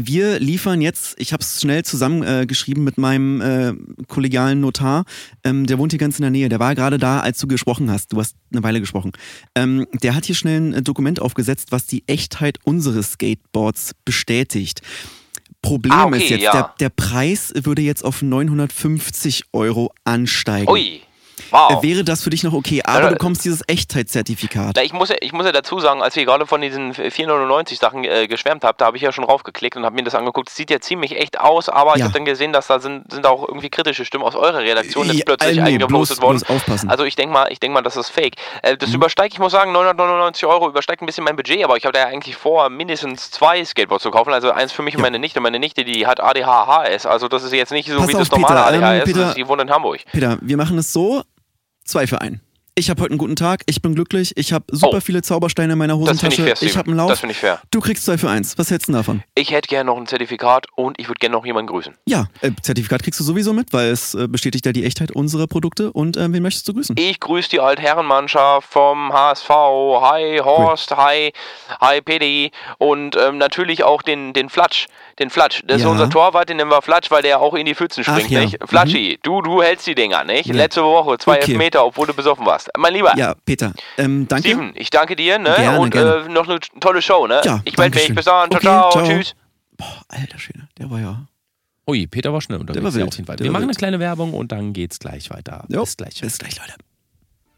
[0.00, 3.72] wir liefern jetzt, ich habe es schnell zusammengeschrieben äh, geschrieben mit meinem äh,
[4.06, 5.04] kollegialen Notar,
[5.42, 7.90] ähm, der wohnt hier ganz in der Nähe, der war gerade da, als du gesprochen
[7.90, 9.10] hast, du hast eine Weile gesprochen.
[9.56, 14.82] Ähm, der hat hier schnell ein äh, Dokument aufgesetzt, was die Echtheit unseres Skateboards bestätigt.
[15.62, 16.52] Problem Ah, okay, ist jetzt, ja.
[16.52, 20.70] der, der Preis würde jetzt auf 950 Euro ansteigen.
[20.70, 21.00] Ui.
[21.50, 21.82] Wow.
[21.82, 24.72] Äh, Wäre das für dich noch okay, aber Ja, du bekommst dieses Echtheitszertifikat.
[24.76, 27.78] Na, ich, muss ja, ich muss ja dazu sagen, als ihr gerade von diesen 499
[27.78, 30.48] Sachen äh, geschwärmt habt, da habe ich ja schon raufgeklickt und habe mir das angeguckt.
[30.50, 32.04] Es sieht ja ziemlich echt aus, aber ich Ja.
[32.06, 35.24] habe dann gesehen, dass da sind, sind auch irgendwie kritische Stimmen aus eurer Redaktion jetzt
[35.24, 36.42] plötzlich nee, eingepostet worden.
[36.88, 38.34] Also ich denke mal, ich denke mal, das ist fake.
[38.62, 38.78] Äh, Mhm.
[38.78, 41.92] das übersteigt, ich muss sagen, 999 Euro übersteigt ein bisschen mein Budget, aber ich habe
[41.92, 44.32] da ja eigentlich vor, mindestens zwei Skateboards zu kaufen.
[44.32, 45.40] Also eins für mich und meine Nichte.
[45.40, 47.06] Meine Nichte, die hat ADHS.
[47.06, 49.04] Also das ist jetzt nicht so Pass wie auf, das normale Peter, ähm, ADHS.
[49.04, 50.00] Peter- die wohnt in Hamburg.
[50.12, 51.22] Peter, wir machen es so,
[51.88, 52.40] zwei für einen.
[52.74, 55.00] Ich habe heute einen guten Tag, ich bin glücklich, ich habe super Oh.
[55.00, 56.76] viele Zaubersteine in meiner Das ich Hosentasche, fair, ich Steven.
[56.76, 57.10] habe einen Lauf.
[57.10, 57.60] Das finde ich fair.
[57.72, 58.56] Du kriegst zwei für eins.
[58.56, 59.24] Was hältst du davon?
[59.34, 61.94] Ich hätte gerne noch ein Zertifikat und ich würde gerne noch jemanden grüßen.
[62.06, 65.48] Ja, äh, Zertifikat kriegst du sowieso mit, weil es äh, bestätigt ja die Echtheit unserer
[65.48, 65.92] Produkte.
[65.92, 66.94] Und äh, wen möchtest du grüßen?
[66.96, 69.48] Ich grüße die Altherrenmannschaft vom HSV.
[69.48, 71.32] Hi Horst, hi,
[71.80, 74.86] hi Pedi und ähm, natürlich auch den, den Flatsch.
[75.18, 75.62] Den Flatsch.
[75.66, 75.88] Das ist Ja.
[75.90, 78.40] unser Torwart, den nennen wir Flatsch, weil der auch in die Pfützen Ach springt, ja.
[78.40, 78.58] nicht?
[78.66, 80.46] Flatschi, du, du hältst die Dinger, nicht?
[80.46, 80.54] Ja.
[80.54, 81.52] Letzte Woche zwei Okay.
[81.52, 82.70] Elfmeter, obwohl du besoffen warst.
[82.78, 84.48] Mein Lieber, Ja, Peter, ähm, danke.
[84.48, 85.54] Steven, ich danke dir, ne?
[85.56, 86.24] Gerne, und gerne.
[86.26, 87.40] Äh, noch eine tolle Show, ne?
[87.44, 88.14] Ja, ich melde mich.
[88.14, 88.48] Bis dann.
[88.50, 88.90] Ciao, Okay, ciao.
[88.92, 89.06] ciao.
[89.06, 89.34] Tschüss.
[89.76, 91.22] Boah, alter Schwede, der war ja.
[91.88, 92.76] Ui, Peter war schnell unterwegs.
[92.76, 93.08] Der war ja, wild.
[93.08, 93.38] auf jeden Fall.
[93.38, 95.64] Wir machen eine kleine Werbung und dann geht's gleich weiter.
[95.68, 96.20] Jo, Bis gleich.
[96.20, 96.74] Bis gleich, Leute.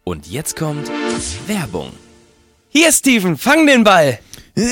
[0.05, 0.91] Und jetzt kommt
[1.47, 1.93] Werbung.
[2.71, 4.19] Hier, Steven, fang den Ball.
[4.57, 4.63] Äh,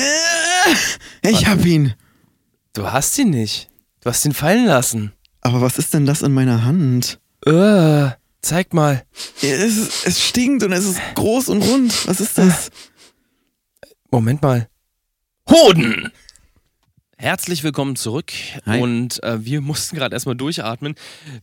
[1.21, 1.93] Ich hab ihn.
[2.73, 3.69] Du hast ihn nicht.
[4.01, 5.13] Du hast ihn fallen lassen.
[5.41, 7.19] Aber was ist denn das in meiner Hand?
[7.45, 8.09] Äh,
[8.41, 9.03] zeig mal.
[9.41, 12.07] Es, es stinkt und es ist groß und rund.
[12.07, 12.69] Was ist das?
[14.11, 14.69] Moment mal.
[15.49, 16.11] Hoden!
[17.21, 18.31] Herzlich willkommen zurück.
[18.65, 18.79] Hi.
[18.81, 20.95] Und äh, wir mussten gerade erstmal durchatmen.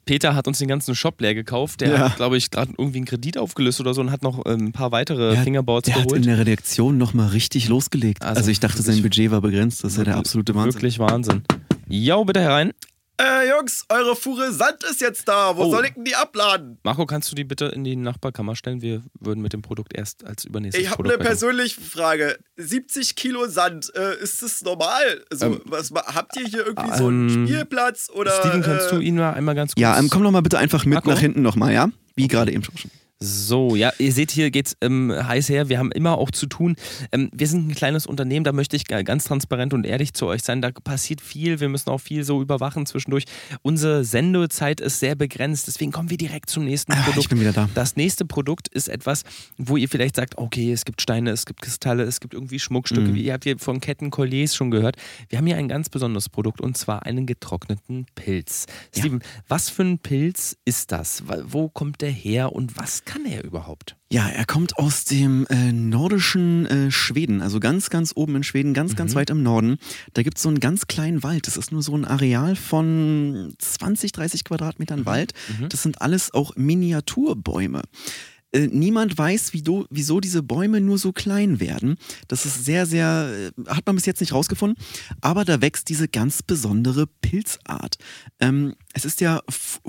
[0.07, 1.83] Peter hat uns den ganzen Shop leer gekauft.
[1.83, 1.99] Der Ja.
[2.09, 4.72] hat, glaube ich, gerade irgendwie einen Kredit aufgelöst oder so und hat noch ähm, ein
[4.72, 6.24] paar weitere Der hat- Fingerboards Der hat in geholt.
[6.27, 8.22] der Redaktion nochmal richtig losgelegt.
[8.22, 9.85] Also Also, ich dachte, sein Budget war begrenzt.
[9.85, 10.74] Das ist ja der absolute Wahnsinn.
[10.81, 11.43] Wirklich Wahnsinn.
[11.89, 12.72] Jo, bitte herein.
[13.19, 15.57] Äh, Jungs, eure Fuhre Sand ist jetzt da.
[15.57, 15.71] Wo Oh.
[15.71, 16.79] soll ich denn die abladen?
[16.83, 18.83] Marco, kannst du die bitte in die Nachbarkammer stellen?
[18.83, 22.39] Wir würden mit dem Produkt erst als übernächstes Ich habe eine persönliche Frage.
[22.57, 25.25] 70 Kilo Sand, äh, ist das normal?
[25.31, 28.33] Also, Ähm, was, habt ihr hier irgendwie so einen ähm, Spielplatz oder?
[28.33, 29.81] Steven, kannst du äh, ihn mal einmal ganz kurz...
[29.81, 31.09] Ja, ähm, komm doch mal bitte einfach mit Marco?
[31.11, 31.89] nach hinten nochmal, ja?
[32.17, 32.75] Wie gerade eben schon.
[33.19, 35.71] So, ja, ihr seht, hier geht's ähm, heiß her.
[35.71, 36.77] Wir haben immer auch zu tun.
[37.12, 40.27] Ähm, wir sind ein kleines Unternehmen, da möchte ich ga- ganz transparent und ehrlich zu
[40.27, 40.61] euch sein.
[40.61, 43.25] Da passiert viel, wir müssen auch viel so überwachen zwischendurch.
[43.62, 47.19] Unsere Sendezeit ist sehr begrenzt, deswegen kommen wir direkt zum nächsten Ah, Produkt.
[47.21, 47.71] ich bin wieder da.
[47.75, 49.23] Das nächste Produkt ist etwas,
[49.57, 53.09] wo ihr vielleicht sagt, okay, es gibt Steine, es gibt Kristalle, es gibt irgendwie Schmuckstücke.
[53.09, 53.17] Mhm.
[53.17, 54.97] Ihr habt hier von Ketten Colliers schon gehört.
[55.31, 58.67] Wir haben hier ein ganz besonderes Produkt und zwar einen getrockneten Pilz.
[58.95, 59.01] Ja.
[59.01, 61.23] Steven, was für ein Pilz ist das?
[61.47, 63.96] Wo kommt der her und was kann er überhaupt?
[64.12, 68.74] Ja, er kommt aus dem äh, nordischen äh, Schweden, also ganz, ganz oben in Schweden,
[68.74, 69.78] ganz, ganz weit im Norden.
[70.12, 71.46] Da gibt es so einen ganz kleinen Wald.
[71.46, 75.32] Das ist nur so ein Areal von 20, 30 Quadratmetern Wald.
[75.70, 77.82] Das sind alles auch Miniaturbäume.
[78.52, 81.96] Äh, niemand weiß, wie do, wieso diese Bäume nur so klein werden.
[82.28, 84.78] Das ist sehr, sehr, äh, hat man bis jetzt nicht rausgefunden.
[85.20, 87.96] Aber da wächst diese ganz besondere Pilzart.
[88.40, 89.80] Ähm, es ist der F-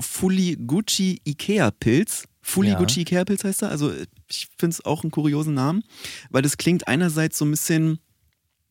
[2.48, 3.00] Fuliguchi Ikea-Pilz.
[3.00, 3.70] Fuliguchi Ikea-Pilz heißt er.
[3.70, 3.92] Also
[4.28, 5.82] ich finde es auch einen kuriosen Namen,
[6.30, 7.98] weil das klingt einerseits so ein bisschen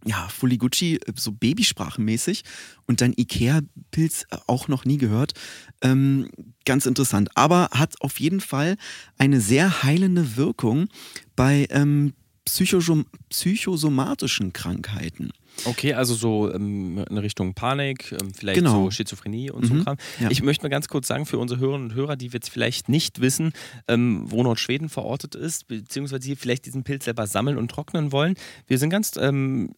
[0.05, 2.43] ja, Fuliguchi, äh, so babysprachenmäßig
[2.85, 5.33] und dann Ikea-Pilz äh, auch noch nie gehört.
[5.81, 6.29] Ähm,
[6.65, 7.29] ganz interessant.
[7.35, 8.77] Aber hat auf jeden Fall
[9.17, 10.87] eine sehr heilende Wirkung
[11.35, 12.13] bei ähm,
[12.45, 15.31] psychosom psychosomatischen Krankheiten.
[15.65, 18.85] Okay, also so ähm, in Richtung Panik, ähm, vielleicht Genau.
[18.85, 19.97] so Schizophrenie und so Mhm, Kram.
[20.19, 20.29] ja.
[20.29, 23.21] Ich möchte mal ganz kurz sagen für unsere Hörerinnen und Hörer, die jetzt vielleicht nicht
[23.21, 23.53] wissen,
[23.87, 28.35] ähm, wo Nordschweden verortet ist, beziehungsweise hier vielleicht diesen Pilz selber sammeln und trocknen wollen.
[28.67, 29.71] Wir sind ganz ähm,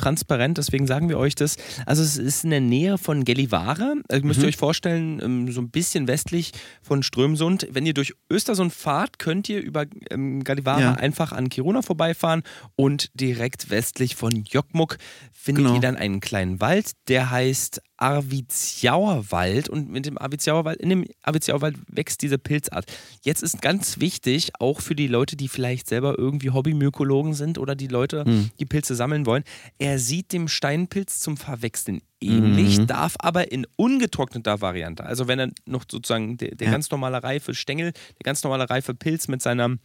[0.00, 1.56] transparent, deswegen sagen wir euch das.
[1.86, 3.94] Also es ist in der Nähe von Gellivare.
[4.08, 4.48] Also müsst ihr Mhm.
[4.48, 7.68] euch vorstellen, ähm, so ein bisschen westlich von Strömsund.
[7.70, 10.92] Wenn ihr durch Östersund fahrt, könnt ihr über ähm, Gellivare Ja.
[10.94, 12.42] einfach an Kiruna vorbeifahren
[12.76, 14.98] und direkt westlich von Jokkmokk
[15.32, 15.74] findet Genau.
[15.76, 20.88] ihr dann einen kleinen Wald, der heißt Arvidsjaur Wald und mit dem Arvidsjaur Wald, in
[20.88, 22.86] dem Arvidsjaur Wald wächst diese Pilzart.
[23.22, 27.74] Jetzt ist ganz wichtig, auch für die Leute, die vielleicht selber irgendwie Hobbymykologen sind oder
[27.74, 28.50] die Leute, Mhm.
[28.58, 29.44] die Pilze sammeln wollen,
[29.78, 32.86] er sieht dem Steinpilz zum Verwechseln ähnlich, Mhm.
[32.86, 36.72] darf aber in ungetrockneter Variante, also wenn er noch sozusagen der, der Ja.
[36.72, 39.76] ganz normale reife Stängel, der ganz normale reife Pilz mit seiner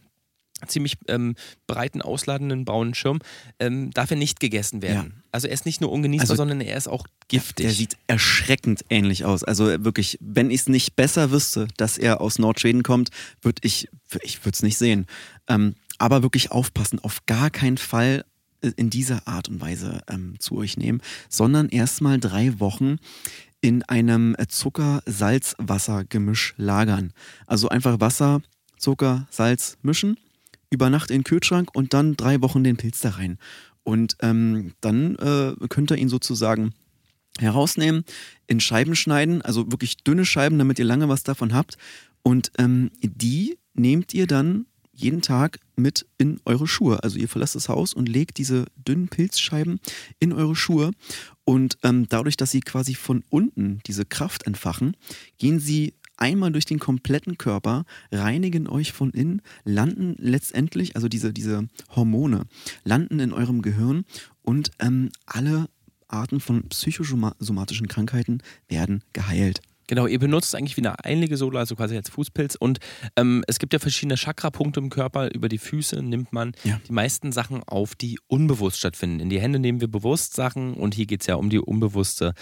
[0.66, 1.34] ziemlich ähm,
[1.66, 3.18] breiten, ausladenden braunen Schirm,
[3.58, 5.22] ähm, darf er nicht gegessen werden.
[5.32, 7.66] Also er ist nicht nur ungenießbar, Also- sondern er ist auch giftig.
[7.66, 9.44] Der sieht erschreckend ähnlich aus.
[9.44, 13.10] Also wirklich, wenn ich es nicht besser wüsste, dass er aus Nordschweden kommt,
[13.42, 13.88] würde ich,
[14.22, 15.06] ich würde es nicht sehen.
[15.48, 18.24] Ähm, aber wirklich aufpassen, auf gar keinen Fall
[18.62, 22.96] äh, in dieser Art und Weise ähm, zu euch nehmen, sondern erstmal drei Wochen
[23.60, 24.36] in einem
[25.26, 27.12] Zucker-Salz-Wasser-Gemisch lagern.
[27.46, 28.42] Also einfach Wasser,
[28.78, 30.16] Zucker, Salz mischen,
[30.70, 33.38] über Nacht in den Kühlschrank und dann drei Wochen den Pilz da rein.
[33.82, 36.72] Und ähm, dann äh, könnt ihr ihn sozusagen
[37.38, 38.04] herausnehmen,
[38.46, 41.76] in Scheiben schneiden, also wirklich dünne Scheiben, damit ihr lange was davon habt.
[42.22, 47.02] Und ähm, die nehmt ihr dann jeden Tag mit in eure Schuhe.
[47.02, 49.78] Also ihr verlasst das Haus und legt diese dünnen Pilzscheiben
[50.18, 50.90] in eure Schuhe.
[51.44, 54.96] Und ähm, dadurch, dass sie quasi von unten diese Kraft entfachen,
[55.38, 61.32] gehen sie einmal durch den kompletten Körper, reinigen euch von innen, landen letztendlich, also diese,
[61.32, 62.44] diese Hormone,
[62.84, 64.04] landen in eurem Gehirn
[64.42, 65.68] und ähm, alle
[66.08, 69.60] Arten von psychosomatischen Krankheiten werden geheilt.
[69.88, 72.56] Genau, ihr benutzt eigentlich wie eine Einlegesohle, also quasi als Fußpilz.
[72.56, 72.80] Und
[73.14, 75.32] ähm, es gibt ja verschiedene Chakrapunkte im Körper.
[75.32, 76.80] Über die Füße nimmt man Ja.
[76.88, 79.20] die meisten Sachen auf, die unbewusst stattfinden.
[79.20, 82.34] In die Hände nehmen wir bewusst Sachen und hier geht es ja um die unbewusste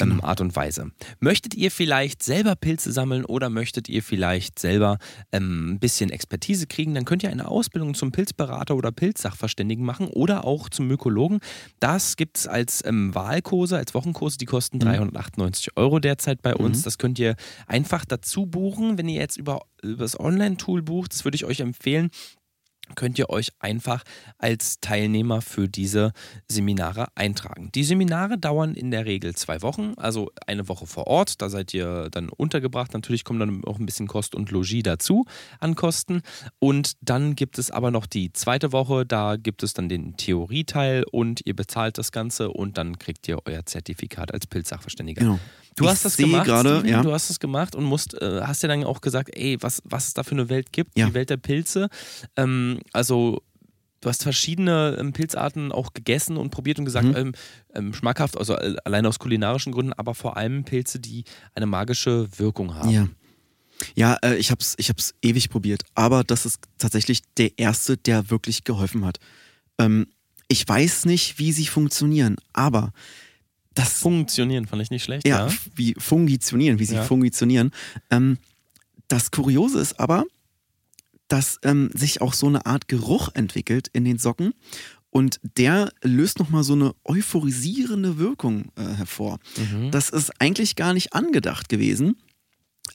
[0.00, 0.24] ähm.
[0.24, 0.90] Art und Weise.
[1.20, 4.98] Möchtet ihr vielleicht selber Pilze sammeln oder möchtet ihr vielleicht selber
[5.32, 10.08] ähm, ein bisschen Expertise kriegen, dann könnt ihr eine Ausbildung zum Pilzberater oder Pilzsachverständigen machen
[10.08, 11.40] oder auch zum Mykologen.
[11.80, 16.78] Das gibt es als ähm, Wahlkurse, als Wochenkurse, die kosten 398 Euro derzeit bei uns.
[16.78, 16.82] Mhm.
[16.82, 17.36] Das könnt ihr
[17.66, 21.12] einfach dazu buchen, wenn ihr jetzt über, über das Online-Tool bucht.
[21.12, 22.10] Das würde ich euch empfehlen
[22.94, 24.02] könnt ihr euch einfach
[24.38, 26.12] als Teilnehmer für diese
[26.48, 27.70] Seminare eintragen.
[27.74, 31.40] Die Seminare dauern in der Regel zwei Wochen, also eine Woche vor Ort.
[31.40, 32.92] Da seid ihr dann untergebracht.
[32.92, 35.24] Natürlich kommt dann auch ein bisschen Kost und Logis dazu
[35.60, 36.22] an Kosten.
[36.58, 39.06] Und dann gibt es aber noch die zweite Woche.
[39.06, 43.38] Da gibt es dann den Theorieteil und ihr bezahlt das Ganze und dann kriegt ihr
[43.44, 45.20] euer Zertifikat als Pilzsachverständiger.
[45.20, 45.38] Genau.
[45.76, 47.02] Du Ich hast das gemacht, Steven, ja.
[47.02, 50.08] du hast es gemacht und musst, äh, hast ja dann auch gesagt, ey, was, was
[50.08, 51.06] es da für eine Welt gibt, Ja.
[51.08, 51.88] die Welt der Pilze.
[52.36, 53.40] Ähm, also
[54.02, 57.16] du hast verschiedene ähm, Pilzarten auch gegessen und probiert und gesagt, Mhm.
[57.16, 57.32] ähm,
[57.74, 62.28] ähm, schmackhaft, also äh, allein aus kulinarischen Gründen, aber vor allem Pilze, die eine magische
[62.38, 62.90] Wirkung haben.
[62.90, 63.08] Ja.
[63.96, 68.30] Ja, äh, ich hab's, ich hab's ewig probiert, aber das ist tatsächlich der erste, der
[68.30, 69.18] wirklich geholfen hat.
[69.78, 70.06] Ähm,
[70.48, 72.92] ich weiß nicht, wie sie funktionieren, aber
[73.74, 75.26] das Funktionieren fand ich nicht schlecht.
[75.26, 75.54] ja, Ja.
[75.74, 77.04] wie fungitionieren, wie sie Ja.
[77.04, 77.70] fungitionieren.
[78.10, 78.38] Ähm,
[79.08, 80.24] das Kuriose ist aber,
[81.28, 84.52] dass ähm, sich auch so eine Art Geruch entwickelt in den Socken
[85.10, 89.38] und der löst nochmal so eine euphorisierende Wirkung äh, hervor.
[89.56, 89.90] Mhm.
[89.90, 92.16] Das ist eigentlich gar nicht angedacht gewesen.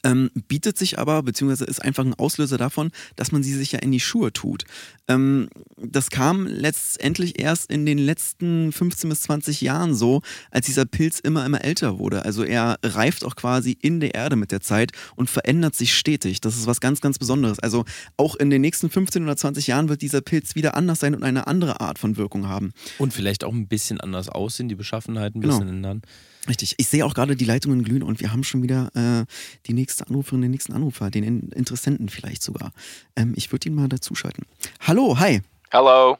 [0.03, 3.79] Ähm, bietet sich aber, beziehungsweise ist einfach ein Auslöser davon, dass man sie sich ja
[3.79, 4.63] in die Schuhe tut.
[5.07, 10.21] Ähm, das kam letztendlich erst in den letzten 15 bis 20 Jahren so,
[10.51, 12.25] als dieser Pilz immer, immer älter wurde.
[12.25, 16.41] Also er reift auch quasi in der Erde mit der Zeit und verändert sich stetig.
[16.41, 17.59] Das ist was ganz, ganz Besonderes.
[17.59, 17.85] Also
[18.17, 21.23] auch in den nächsten 15 oder 20 Jahren wird dieser Pilz wieder anders sein und
[21.23, 22.71] eine andere Art von Wirkung haben.
[22.99, 25.57] Und vielleicht auch ein bisschen anders aussehen, die Beschaffenheit ein Genau.
[25.59, 26.01] bisschen ändern.
[26.47, 26.75] Richtig.
[26.77, 29.25] Ich sehe auch gerade die Leitungen glühen und wir haben schon wieder äh,
[29.65, 32.71] die nächste Anruferin, den nächsten Anrufer, den In Interessenten vielleicht sogar.
[33.15, 34.45] Ähm, ich würde ihn mal dazuschalten.
[34.87, 35.41] Hallo, hi.
[35.71, 36.17] Hello.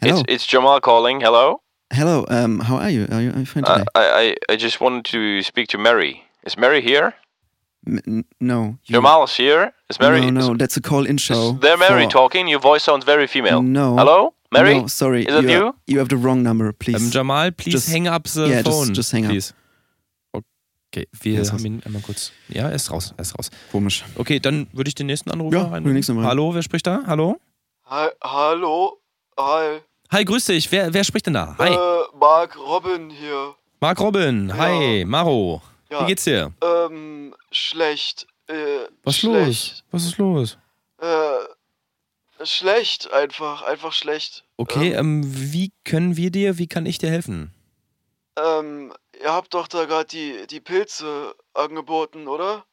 [0.00, 0.20] Hello.
[0.20, 1.20] It's it's Jamal calling.
[1.20, 1.60] Hello.
[1.92, 3.06] Hello, um, how are you?
[3.10, 3.84] Are you, are you fine Uh, today?
[3.94, 6.22] I, I I just wanted to speak to Mary.
[6.44, 7.14] Is Mary here?
[7.86, 8.76] M- no.
[8.84, 9.72] you- Jamal is here.
[9.88, 10.20] Is Mary?
[10.30, 11.54] No, no, that's a call-in show.
[11.54, 12.46] is there Mary for- talking?
[12.48, 13.62] Your voice sounds very female.
[13.62, 13.96] No.
[13.96, 14.80] Hello, Mary.
[14.80, 15.22] No, sorry.
[15.24, 15.74] Is that you, you?
[15.86, 16.96] you have the wrong number, please.
[17.02, 18.94] Ähm, Jamal, please Just- hang up the yeah, just- phone.
[18.94, 19.30] just hang up.
[19.32, 19.52] please.
[20.92, 22.32] Okay, wir haben ihn einmal kurz.
[22.48, 23.50] Ja, er ist raus, er ist raus.
[23.70, 24.04] Komisch.
[24.16, 25.84] Okay, dann würde ich den nächsten Anrufer Ja, rein.
[25.84, 26.30] den nächsten mal rein.
[26.30, 27.02] Hallo, wer spricht da?
[27.06, 27.38] Hallo?
[27.86, 28.98] Hi, hallo?
[29.38, 29.80] Hi.
[30.10, 30.70] Hi, grüß dich.
[30.72, 31.54] Wer, wer spricht denn da?
[31.58, 31.70] Hi.
[31.74, 33.54] Äh, Mark Robin hier.
[33.80, 34.56] Mark Robin.
[34.56, 35.60] Hi, Maro.
[35.90, 36.00] Ja.
[36.02, 36.52] Wie geht's dir?
[36.62, 38.26] Ähm, schlecht.
[38.46, 38.54] Äh,
[39.02, 39.46] Was ist schlecht.
[39.46, 39.84] los?
[39.90, 40.58] Was ist los?
[40.98, 41.06] Äh,
[42.42, 43.62] schlecht einfach.
[43.62, 44.44] Einfach schlecht.
[44.56, 47.52] Okay, ähm, wie können wir dir, wie kann ich dir helfen?
[48.36, 52.64] Ähm, ihr habt doch da gerade die, die Pilze angeboten, oder?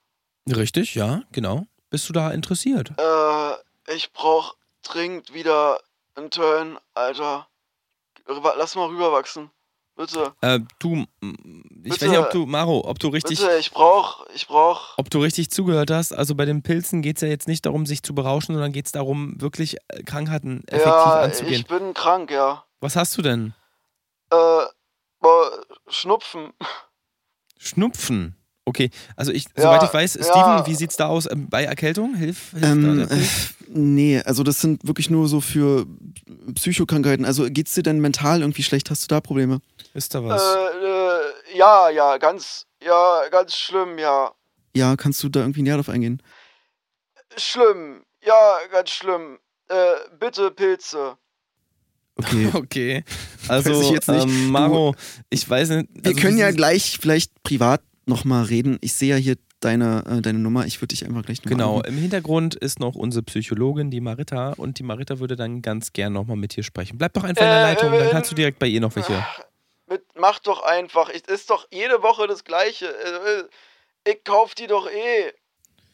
[0.48, 1.66] Richtig, ja, genau.
[1.90, 2.92] Bist du da interessiert?
[2.98, 5.80] Äh, ich brauch dringend wieder
[6.16, 7.48] einen Turn, Alter.
[8.28, 9.52] Lass mal rüberwachsen.
[9.96, 10.34] Bitte.
[10.42, 11.34] Äh, du, ich
[11.84, 12.02] Bitte.
[12.02, 14.98] weiß nicht, ob du, Maro, ob du richtig, Bitte, ich brauch, ich brauch.
[14.98, 16.14] ob du richtig zugehört hast.
[16.14, 18.88] Also bei den Pilzen geht es ja jetzt nicht darum, sich zu berauschen, sondern geht
[18.88, 21.54] es darum, wirklich äh, Krankheiten effektiv Ja, anzugehen.
[21.62, 22.66] ich bin krank, ja.
[22.82, 23.54] Was hast du denn?
[24.32, 24.36] Äh,
[25.20, 26.54] boah, Schnupfen.
[27.60, 28.36] Schnupfen.
[28.66, 30.24] Okay, also ich, Ja, soweit ich weiß, ja.
[30.24, 32.16] Steven, wie sieht's da aus ähm, bei Erkältung?
[32.16, 33.22] Hilf, hilft da Ähm, der äh,
[33.68, 35.86] nee, also das sind wirklich nur so für
[36.56, 37.26] Psychokrankheiten.
[37.26, 38.90] Also geht's dir denn mental irgendwie schlecht?
[38.90, 39.60] Hast du da Probleme?
[39.94, 40.42] Ist da Äh, was?
[40.42, 44.32] äh, ja, ja, ganz, ja, ganz schlimm, ja.
[44.76, 46.22] Ja, kannst du da irgendwie näher drauf eingehen?
[47.38, 49.40] Schlimm, ja, ganz schlimm.
[49.68, 49.76] Äh,
[50.20, 51.18] bitte Pilze.
[52.16, 52.50] Okay.
[52.54, 53.04] Okay,
[53.48, 54.24] also ich jetzt nicht.
[54.24, 54.96] Ähm, Maro,
[55.30, 55.90] ich weiß nicht.
[55.94, 58.78] Wir also können ja gleich vielleicht privat nochmal reden.
[58.82, 60.66] Ich sehe ja hier deine, äh, deine Nummer.
[60.66, 61.94] Ich würde dich einfach gleich nochmal Genau, anrufen.
[61.94, 66.14] im Hintergrund ist noch unsere Psychologin, die Marita, und die Marita würde dann ganz gern
[66.14, 66.98] nochmal mit dir sprechen.
[66.98, 68.96] Bleib doch einfach in der Äh, Leitung, dann äh, kannst du direkt bei ihr noch
[68.96, 69.26] welche.
[69.90, 71.10] Mit, mach doch einfach.
[71.10, 72.88] Es ist doch jede Woche das Gleiche.
[72.88, 73.44] Äh,
[74.12, 75.32] Ich kauf die doch eh.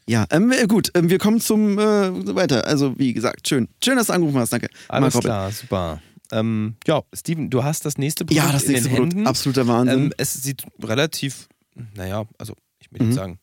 [0.07, 2.65] Ja, ähm, äh, gut, ähm, wir kommen zum äh, weiter.
[2.65, 3.67] Also, wie gesagt, schön.
[3.83, 4.67] Schön, dass du angerufen hast, danke.
[4.87, 5.25] Alles Mark Robin.
[5.27, 6.01] klar, super.
[6.31, 9.13] Ähm, ja, Steven, du hast das nächste Produkt Ja, das in nächste den Produkt.
[9.13, 9.27] Händen.
[9.27, 9.99] Absoluter Wahnsinn.
[10.05, 11.47] Ähm, es sieht relativ,
[11.95, 13.13] naja, also ich will Mhm.
[13.13, 13.39] sagen,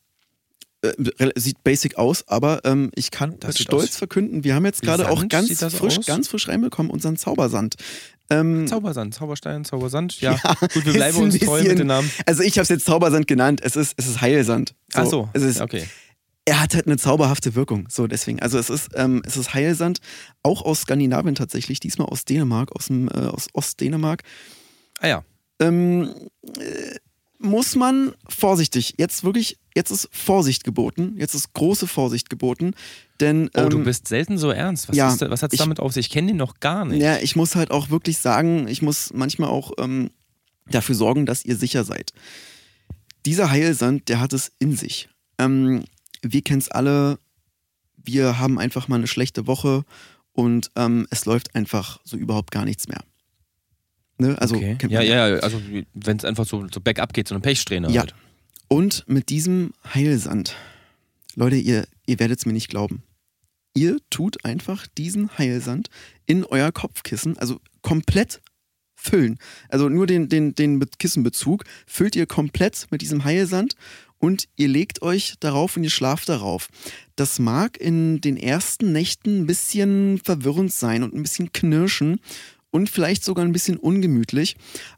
[0.81, 4.65] äh, sieht basic aus, aber ähm, ich kann Das mit Stolz aus- verkünden, wir haben
[4.65, 6.05] jetzt gerade auch ganz frisch, aus?
[6.05, 7.75] ganz frisch reinbekommen, unseren Zaubersand.
[8.29, 10.19] Ähm, Zaubersand, Zauberstein, Zaubersand.
[10.21, 12.11] Ja, Ja, gut, wir bleiben uns treu mit bisschen- den Namen.
[12.25, 14.75] also ich habe es jetzt Zaubersand genannt, es ist, es ist Heilsand.
[14.93, 15.85] Ach so, Es ist, okay.
[16.45, 18.39] Er hat halt eine zauberhafte Wirkung, so deswegen.
[18.41, 19.99] Also es ist, ähm, es ist Heilsand,
[20.43, 24.23] auch aus Skandinavien tatsächlich, diesmal aus Dänemark, aus, dem, äh, aus Ostdänemark.
[24.99, 25.23] Ah ja,
[25.59, 26.09] ähm,
[26.57, 26.95] äh,
[27.39, 32.73] muss man vorsichtig, jetzt wirklich, jetzt ist Vorsicht geboten, jetzt ist große Vorsicht geboten,
[33.19, 34.89] denn oh, du ähm, bist selten so ernst.
[34.89, 36.07] Was, ja, ist was hat's ich- damit auf sich?
[36.07, 37.01] Ich kenne den noch gar nicht.
[37.01, 40.09] ja, ich muss halt auch wirklich sagen, ich muss manchmal auch ähm,
[40.69, 42.11] dafür sorgen, dass ihr sicher seid.
[43.25, 45.09] Dieser Heilsand, der hat es in sich.
[45.37, 45.83] Ähm,
[46.21, 47.19] wir kennen es alle,
[47.97, 49.83] wir haben einfach mal eine schlechte Woche
[50.31, 53.01] und ähm, es läuft einfach so überhaupt gar nichts mehr.
[54.17, 54.35] Ne?
[54.39, 54.77] Also okay.
[54.89, 55.61] Ja, ja, ja, also
[55.93, 58.01] wenn es einfach so, so bergab geht, so eine Pechsträhne Ja.
[58.01, 58.15] halt.
[58.67, 60.55] Und mit diesem Heilsand,
[61.35, 63.03] Leute, ihr, ihr werdet es mir nicht glauben.
[63.73, 65.89] Ihr tut einfach diesen Heilsand
[66.25, 68.41] in euer Kopfkissen, also komplett
[68.95, 69.37] füllen.
[69.69, 73.75] Also nur den, den, den Be- Kissenbezug füllt ihr komplett mit diesem Heilsand
[74.17, 76.69] und ihr legt euch darauf und ihr schlaft darauf.
[77.15, 82.19] Das mag in den ersten Nächten ein bisschen verwirrend sein und ein bisschen knirschen
[82.71, 84.55] und vielleicht sogar ein bisschen ungemütlich,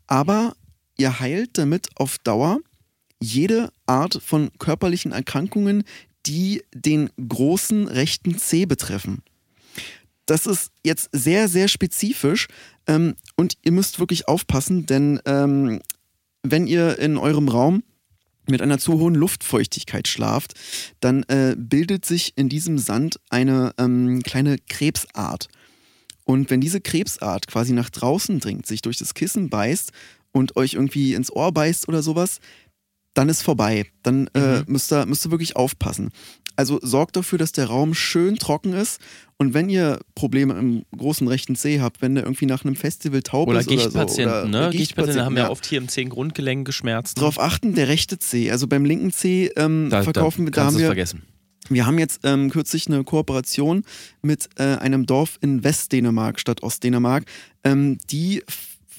[0.07, 0.55] aber
[0.97, 2.59] ihr heilt damit auf Dauer
[3.22, 5.84] jede Art von körperlichen Erkrankungen,
[6.26, 9.22] die den großen rechten Zeh betreffen.
[10.26, 12.47] Das ist jetzt sehr, sehr spezifisch
[12.88, 15.82] ähm, und ihr müsst wirklich aufpassen, denn ähm,
[16.43, 17.84] wenn ihr in eurem Raum
[18.47, 20.53] mit einer zu hohen Luftfeuchtigkeit schlaft,
[20.99, 25.47] dann äh, bildet sich in diesem Sand eine ähm, kleine Krebsart.
[26.30, 29.91] Und wenn diese Krebsart quasi nach draußen dringt, sich durch das Kissen beißt
[30.32, 32.39] und euch irgendwie ins Ohr beißt oder sowas,
[33.15, 33.88] dann ist vorbei.
[34.03, 36.11] Dann äh, müsst, ihr, müsst ihr wirklich aufpassen.
[36.55, 39.01] Also sorgt dafür, dass der Raum schön trocken ist.
[39.38, 43.23] Und wenn ihr Probleme im großen rechten Zeh habt, wenn der irgendwie nach einem Festival
[43.23, 43.84] taub Oder ist oder so.
[43.86, 44.69] Gichtpatienten, oder ne?
[44.69, 45.49] Gichtpatienten haben ja ja.
[45.49, 47.17] oft hier im Zehen Grundgelenk geschmerzt.
[47.17, 48.51] Darauf achten, der rechte Zeh.
[48.51, 51.23] Also beim linken Zeh ähm, Da- da verkaufen wir, da haben wir vergessen.
[51.70, 53.84] Wir haben jetzt ähm, kürzlich eine Kooperation
[54.22, 57.26] mit äh, einem Dorf in Westdänemark statt Ostdänemark.
[57.63, 58.43] Ähm, die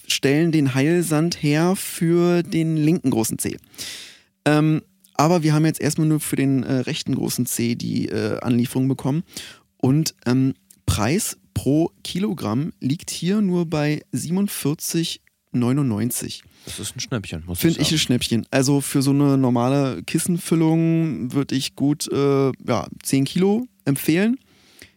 [0.07, 3.57] stellen den Heilsand her für den linken großen Zeh.
[4.45, 4.83] Ähm,
[5.15, 8.89] aber wir haben jetzt erstmal nur für den äh, rechten großen Zeh die äh, Anlieferung
[8.89, 9.23] bekommen.
[9.77, 10.55] Und ähm,
[10.87, 14.03] Preis pro Kilogramm liegt hier nur bei
[15.55, 16.43] 47,99.
[16.65, 17.99] Das ist ein Schnäppchen, muss Finde ich ein.
[17.99, 18.47] Schnäppchen.
[18.51, 24.39] Also für so eine normale Kissenfüllung würde ich gut äh, ja, 10 Kilo empfehlen.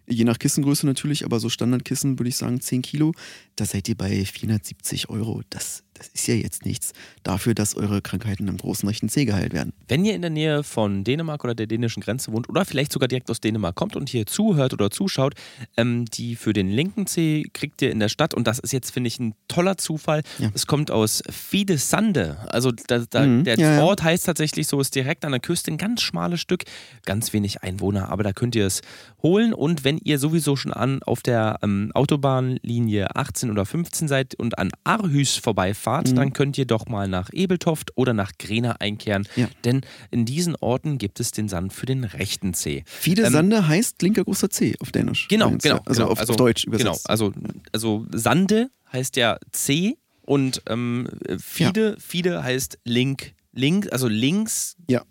[0.06, 3.14] Je nach Kissengröße natürlich, aber so Standardkissen würde ich sagen 10 Kilo.
[3.56, 5.42] Da seid ihr bei 470 Euro.
[5.50, 9.54] Das, das ist ja jetzt nichts dafür, dass eure Krankheiten am großen rechten Zeh geheilt
[9.54, 9.74] werden.
[9.88, 13.08] Wenn ihr in der Nähe von Dänemark oder der dänischen Grenze wohnt oder vielleicht sogar
[13.08, 15.36] direkt aus Dänemark kommt und hier zuhört oder zuschaut,
[15.78, 18.92] ähm, die für den linken Zeh kriegt ihr in der Stadt und das ist jetzt,
[18.92, 20.24] finde ich, ein toller Zufall.
[20.40, 20.50] Ja.
[20.56, 22.38] Es kommt aus Fidesande.
[22.50, 23.84] Also da, da, Mhm, der ja, ja.
[23.84, 26.64] Ort heißt tatsächlich so, ist direkt an der Küste ein ganz schmales Stück,
[27.06, 28.82] ganz wenig Einwohner, aber da könnt ihr es
[29.22, 34.36] holen und wenn ihr sowieso schon an auf der ähm, Autobahnlinie 18 oder 15 seid
[34.36, 36.16] und an Aarhus vorbeifahrt, Mhm.
[36.16, 39.48] dann könnt ihr doch mal nach Ebeltoft oder nach Grena einkehren, Ja.
[39.66, 39.82] denn
[40.12, 42.84] in diesen Orten gibt es den Sand für den rechten Zeh.
[42.86, 45.28] Fide Ähm, Sande heißt linker großer Zeh auf Dänisch.
[45.28, 45.76] Genau, genau.
[45.76, 45.82] ja.
[45.86, 46.12] Also genau.
[46.14, 46.86] auf, auf Deutsch übersetzt.
[46.86, 47.34] Genau, also,
[47.72, 51.08] also Sande heißt ja C und ähm,
[51.40, 54.76] Fide, Fide heißt Link, Link, also links.
[54.90, 55.06] Ja, ja.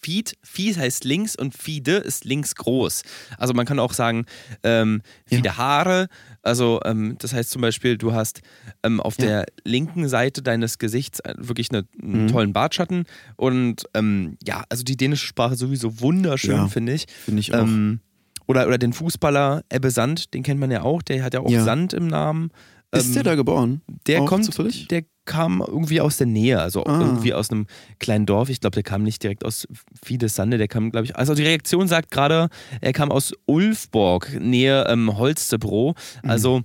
[0.00, 3.02] Feed, Feed heißt links und Fide ist links groß.
[3.36, 4.26] Also man kann auch sagen,
[4.62, 5.36] ähm, Ja.
[5.38, 6.06] Fide Haare,
[6.42, 8.40] also ähm, das heißt zum Beispiel, du hast
[8.82, 9.26] ähm, auf Ja.
[9.26, 12.28] der linken Seite deines Gesichts äh, wirklich eine, einen Mhm.
[12.28, 13.04] tollen Bartschatten
[13.36, 16.68] und ähm, ja, also die dänische Sprache sowieso wunderschön, Ja.
[16.68, 17.06] finde ich.
[17.24, 17.58] Finde ich auch.
[17.60, 18.00] Ähm,
[18.46, 21.50] oder, oder den Fußballer Ebbe Sand, den kennt man ja auch, der hat ja auch
[21.50, 21.64] Ja.
[21.64, 22.50] Sand im Namen.
[22.92, 23.82] Ist Ähm, der da geboren?
[24.06, 24.88] Der Auch kommt, zufällig?
[24.88, 27.00] der kam irgendwie aus der Nähe, also Ah.
[27.00, 27.66] irgendwie aus einem
[27.98, 28.48] kleinen Dorf.
[28.48, 29.68] Ich glaube, der kam nicht direkt aus
[30.02, 32.48] Fidesande, der kam, glaube ich, also die Reaktion sagt gerade,
[32.80, 35.94] er kam aus Ulfborg, Nähe ähm, Holstebro.
[36.22, 36.30] Mhm.
[36.30, 36.62] Also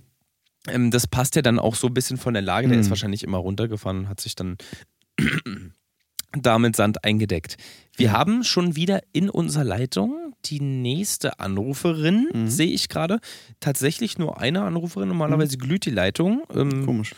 [0.70, 2.68] ähm, das passt ja dann auch so ein bisschen von der Lage.
[2.70, 2.84] Der Mhm.
[2.84, 4.56] ist wahrscheinlich immer runtergefahren und hat sich dann
[6.32, 7.58] damit Sand eingedeckt.
[7.96, 10.16] Wir haben schon wieder in unserer Leitung
[10.46, 12.48] die nächste Anruferin, Mhm.
[12.48, 13.20] sehe ich gerade.
[13.60, 16.44] Tatsächlich nur eine Anruferin, normalerweise glüht die Leitung.
[16.56, 17.14] Ähm, Komisch.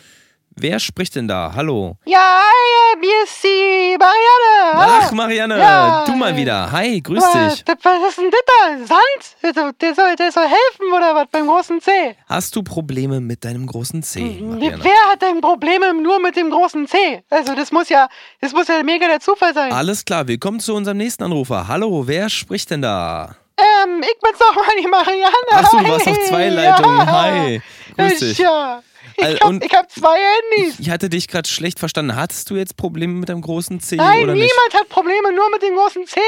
[0.56, 1.52] Wer spricht denn da?
[1.56, 1.98] Hallo.
[2.06, 5.02] Ja, hi, mir ist die Marianne.
[5.04, 6.72] Ach, Marianne, Ja, du mal wieder.
[6.72, 7.66] Hi, grüß was, dich.
[7.84, 8.96] was ist denn das da?
[8.96, 9.56] Sand?
[9.82, 12.16] Der, soll, der soll helfen oder was beim großen C?
[12.28, 14.48] Hast du Probleme mit deinem großen C, Wer
[14.78, 14.84] Marianne?
[15.12, 17.24] hat denn Probleme nur mit dem großen C?
[17.30, 18.08] Also das muss ja,
[18.42, 19.72] das muss ja mega der Zufall sein.
[19.72, 21.68] Alles klar, willkommen zu unserem nächsten Anrufer.
[21.68, 23.36] Hallo, wer spricht denn da?
[23.58, 25.32] Ähm, ich bin's doch mal die Marianne.
[25.52, 26.98] Achso, du warst auf zwei Leitungen.
[26.98, 27.06] Ja.
[27.06, 27.62] Hi,
[27.98, 28.38] grüß Ich, dich.
[28.40, 28.82] ja.
[29.18, 30.80] Ich, Al- hab, ich zwei Handys.
[30.80, 32.16] Ich hatte dich gerade schlecht verstanden.
[32.16, 34.74] Hattest du jetzt Probleme mit deinem großen C Nein, oder niemand nicht?
[34.74, 36.20] hat Probleme, nur mit dem großen C.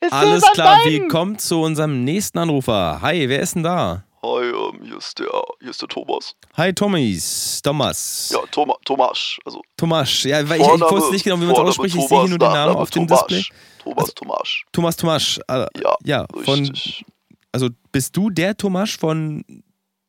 [0.00, 1.02] Es Alles klar, beiden.
[1.02, 3.00] willkommen zu unserem nächsten Anrufer.
[3.02, 4.04] Hi, wer ist denn da?
[4.22, 5.26] Hi, ähm, hier ist der,
[5.60, 6.34] hier ist der Thomas.
[6.56, 7.60] Hi, Thomas.
[7.62, 8.30] Thomas.
[8.32, 9.40] Ja, Toma, Tomasch.
[9.44, 10.22] Also, Thomas.
[10.22, 11.94] Ja, weil ich, ich Vorname- wusste nicht genau, wie man es Vorname ausspricht.
[11.96, 13.06] Ich sehe Thomas, hier nur den Namen auf dem.
[13.08, 13.44] Display.
[13.82, 14.64] Thomas Also- Tomasch.
[14.72, 15.38] Thomas Tomasch.
[15.48, 17.04] Äh, Ja, ja, von, richtig.
[17.52, 19.44] also bist du der Thomas von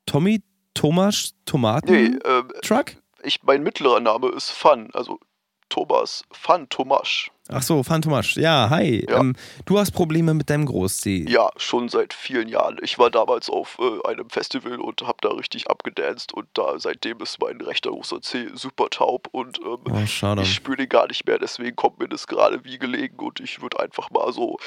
[0.05, 0.41] Tommy
[0.79, 2.95] Thomas Tomaten Nee, ähm, Truck?
[3.23, 5.19] ich, mein mittlerer Name ist Fun, also
[5.67, 7.31] Thomas Fun Tomasch.
[7.51, 8.37] Ach so, Fan Tomasch.
[8.37, 9.05] Ja, hi.
[9.09, 9.19] Ja.
[9.19, 11.25] Ähm, du hast Probleme mit deinem Groß-C.
[11.27, 12.77] Ja, schon seit vielen Jahren.
[12.83, 17.19] Ich war damals auf äh, einem Festival und hab da richtig abgedanced und da seitdem
[17.21, 21.25] ist mein rechter großer C super taub und ähm, Oh, ich spüre den gar nicht
[21.25, 24.57] mehr, deswegen kommt mir das gerade wie gelegen und ich würde einfach mal so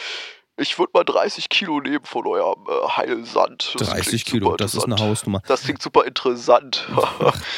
[0.59, 3.75] Ich würde mal 30 Kilo nehmen von eurem äh, Heilsand.
[3.79, 4.97] Das 30 klingt Kilo, das ist eine.
[4.99, 5.41] Hausnummer.
[5.49, 6.87] Das klingt super interessant.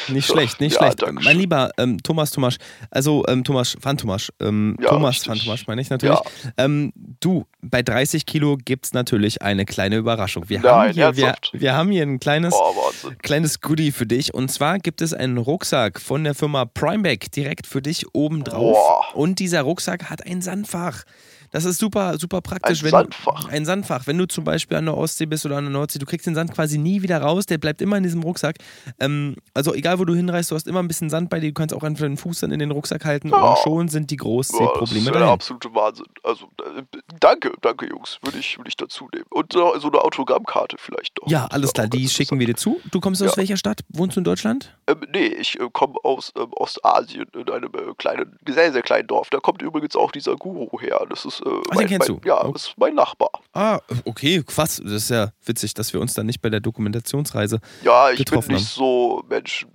[0.07, 1.01] Nicht schlecht, nicht Ja, schlecht.
[1.01, 2.55] danke Mein lieber ähm, Thomas Thomas,
[2.91, 5.27] also ähm, Thomas Van Thomas, ähm, Ja, Thomas richtig.
[5.29, 6.17] Van Thomas meine ich natürlich.
[6.57, 10.47] Ähm, du, bei 30 Kilo gibt es natürlich eine kleine Überraschung.
[10.47, 12.73] Wir, haben Nein, hier, wir, wir haben hier ein kleines, Oh,
[13.21, 14.33] kleines Goodie für dich.
[14.33, 18.77] Und zwar gibt es einen Rucksack von der Firma Primeback direkt für dich oben drauf.
[18.77, 19.15] Boah.
[19.17, 21.03] Und dieser Rucksack hat ein Sandfach.
[21.55, 22.79] Das ist super, super praktisch.
[22.81, 23.43] Ein wenn Sandfach?
[23.45, 24.07] Du, ein Sandfach.
[24.07, 26.35] Wenn du zum Beispiel an der Ostsee bist oder an der Nordsee, du kriegst den
[26.35, 28.57] Sand quasi nie wieder raus, der bleibt immer in diesem Rucksack.
[28.99, 31.53] Ähm, also egal, wo du hinreist, du hast immer ein bisschen Sand bei dir, du
[31.53, 33.37] kannst auch einfach den Fuß dann in den Rucksack halten Ja.
[33.37, 36.05] und schon sind die Ja, das ist Großseeprobleme ja der absolute Wahnsinn.
[36.23, 36.45] Also,
[36.77, 36.81] äh,
[37.21, 38.19] danke, danke, Jungs.
[38.21, 39.25] Würde ich, würde ich dazu nehmen.
[39.29, 41.29] Und äh, so eine Autogrammkarte vielleicht noch.
[41.31, 42.81] Ja, alles klar, auch die schicken wir dir zu.
[42.91, 43.37] Du kommst aus Ja.
[43.37, 43.79] welcher Stadt?
[43.93, 44.75] Wohnst du in Deutschland?
[44.87, 49.07] Ähm, nee, ich äh, komme aus ähm, Ostasien in einem äh, kleinen, sehr, sehr kleinen
[49.07, 49.29] Dorf.
[49.29, 50.99] Da kommt übrigens auch dieser Guru her.
[51.09, 52.27] Das ist, äh, Ach, den kennst mein, du?
[52.27, 53.29] Ja, das ist mein Nachbar.
[53.53, 54.81] Ah, okay, krass.
[54.83, 57.59] Das ist ja witzig, dass wir uns dann nicht bei der Dokumentationsreise.
[57.83, 59.69] Ja, ich bin nicht so Menschen.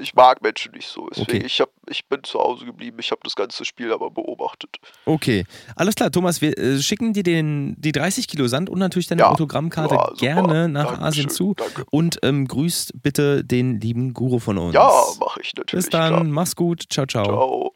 [0.00, 1.06] Ich mag Menschen nicht so.
[1.10, 1.46] Deswegen, Okay.
[1.46, 2.96] ich, hab, ich bin zu Hause geblieben.
[2.98, 4.78] Ich habe das ganze Spiel aber beobachtet.
[5.04, 5.44] Okay,
[5.76, 9.20] alles klar, Thomas, wir äh, schicken dir den, die 30 Kilo Sand und natürlich deine
[9.22, 9.30] Ja.
[9.30, 11.54] Autogrammkarte Ja, gerne nach Dankeschön, Asien zu.
[11.56, 11.84] danke.
[11.92, 14.74] Und ähm, grüßt bitte den lieben Guru von uns.
[14.74, 14.90] Ja,
[15.20, 15.84] mache ich natürlich.
[15.84, 16.24] Bis dann, Klar.
[16.24, 17.24] mach's gut, ciao, ciao.
[17.24, 17.72] Ciao.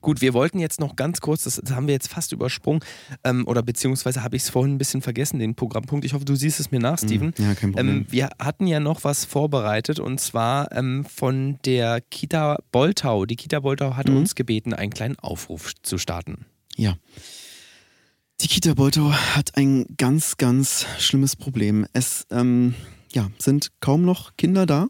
[0.00, 2.80] Gut, wir wollten jetzt noch ganz kurz, das haben wir jetzt fast übersprungen,
[3.24, 6.04] ähm, oder beziehungsweise habe ich es vorhin ein bisschen vergessen, den Programmpunkt.
[6.04, 7.32] Ich hoffe, du siehst es mir nach, Steven.
[7.38, 7.96] Ja, kein Problem.
[7.98, 13.26] Ähm, wir hatten ja noch was vorbereitet und zwar ähm, von der Kita Boltau.
[13.26, 14.16] Die Kita Boltau hat Mhm.
[14.18, 16.44] uns gebeten, einen kleinen Aufruf zu starten.
[16.76, 16.96] Ja.
[18.40, 21.86] Die Kita Boltau hat ein ganz, ganz schlimmes Problem.
[21.92, 22.74] Es ähm,
[23.12, 24.86] ja, sind kaum noch Kinder da.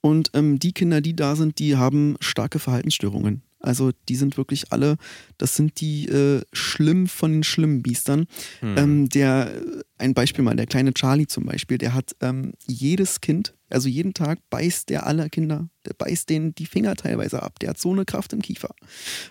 [0.00, 3.42] Und ähm, die Kinder, die da sind, die haben starke Verhaltensstörungen.
[3.60, 4.96] Also die sind wirklich alle,
[5.36, 8.26] das sind die äh, schlimm von den schlimmen Biestern.
[8.62, 13.20] Ähm, der, äh, ein Beispiel mal, der kleine Charlie zum Beispiel, der hat ähm, jedes
[13.20, 17.58] Kind, also jeden Tag beißt der alle Kinder, der beißt denen die Finger teilweise ab.
[17.58, 18.74] Der hat so eine Kraft im Kiefer.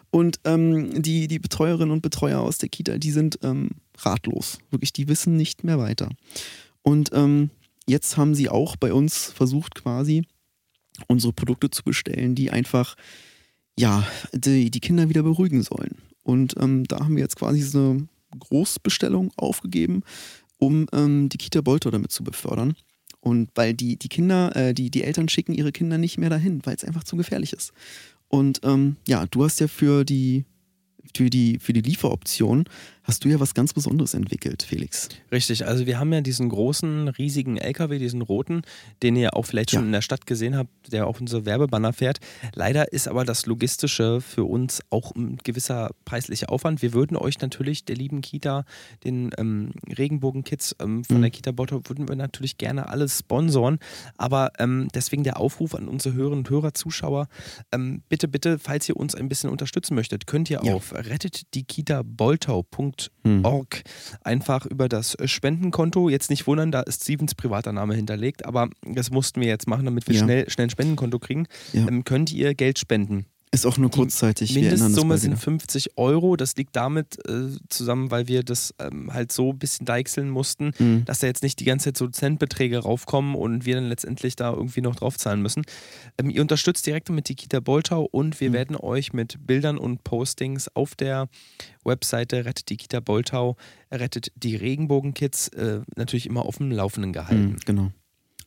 [0.10, 4.60] Und ähm, die, die Betreuerinnen und Betreuer aus der Kita, die sind ähm, ratlos.
[4.72, 6.10] Wirklich, die wissen nicht mehr weiter.
[6.82, 7.50] Und ähm,
[7.88, 10.24] jetzt haben sie auch bei uns versucht, quasi
[11.08, 12.96] unsere Produkte zu bestellen, die einfach,
[13.78, 15.98] ja, die, die Kinder wieder beruhigen sollen.
[16.24, 18.08] Und ähm, da haben wir jetzt quasi so eine
[18.40, 20.04] Großbestellung aufgegeben,
[20.58, 22.76] um ähm, die Kita Bolto damit zu befördern.
[23.20, 26.66] Und weil die, die Kinder, äh, die, die Eltern schicken ihre Kinder nicht mehr dahin,
[26.66, 27.72] weil es einfach zu gefährlich ist.
[28.28, 30.46] Und ähm, ja, du hast ja für die,
[31.16, 32.66] für die, für die Lieferoption,
[33.08, 35.08] hast du ja was ganz Besonderes entwickelt, Felix.
[35.32, 38.62] Richtig, also wir haben ja diesen großen, riesigen LKW, diesen roten,
[39.02, 39.86] den ihr auch vielleicht schon Ja.
[39.88, 42.20] in der Stadt gesehen habt, der auf unser Werbebanner fährt.
[42.54, 46.82] Leider ist aber das Logistische für uns auch ein gewisser preislicher Aufwand.
[46.82, 48.66] Wir würden euch natürlich, der lieben Kita,
[49.04, 51.22] den ähm, Regenbogen-Kids ähm, von Mhm.
[51.22, 53.80] der Kita Bottrop, würden wir natürlich gerne alles sponsoren.
[54.18, 57.28] Aber ähm, deswegen der Aufruf an unsere Hörerinnen und Hörer, Zuschauer,
[57.72, 60.74] ähm, bitte, bitte, falls ihr uns ein bisschen unterstützen möchtet, könnt ihr Ja.
[60.74, 60.94] auf
[62.98, 63.84] rettetdikitaboltau.org
[64.24, 69.12] einfach über das Spendenkonto, jetzt nicht wundern, da ist Stevens privater Name hinterlegt, aber das
[69.12, 70.24] mussten wir jetzt machen, damit wir Ja.
[70.24, 71.88] schnell, schnell ein Spendenkonto kriegen, Ja.
[71.88, 73.26] ähm, könnt ihr Geld spenden.
[73.52, 74.54] Ist auch nur Die kurzzeitig.
[74.54, 75.42] das Mindestsumme sind wieder.
[75.42, 76.36] 50 Euro.
[76.36, 80.72] Das liegt damit äh, zusammen, weil wir das ähm, halt so ein bisschen deichseln mussten,
[80.80, 81.06] Mhm.
[81.06, 84.52] dass da jetzt nicht die ganze Zeit so Centbeträge raufkommen und wir dann letztendlich da
[84.54, 85.64] irgendwie noch draufzahlen müssen.
[86.20, 88.40] Ähm, ihr unterstützt direkt mit die Kita Boltau und Mhm.
[88.42, 91.30] wir werden euch mit Bildern und Postings auf der
[91.86, 93.56] Webseite Rettet die Kita Boltau,
[93.92, 97.52] rettet die Regenbogenkids äh, natürlich immer auf dem Laufenden gehalten.
[97.52, 97.92] Mhm, genau.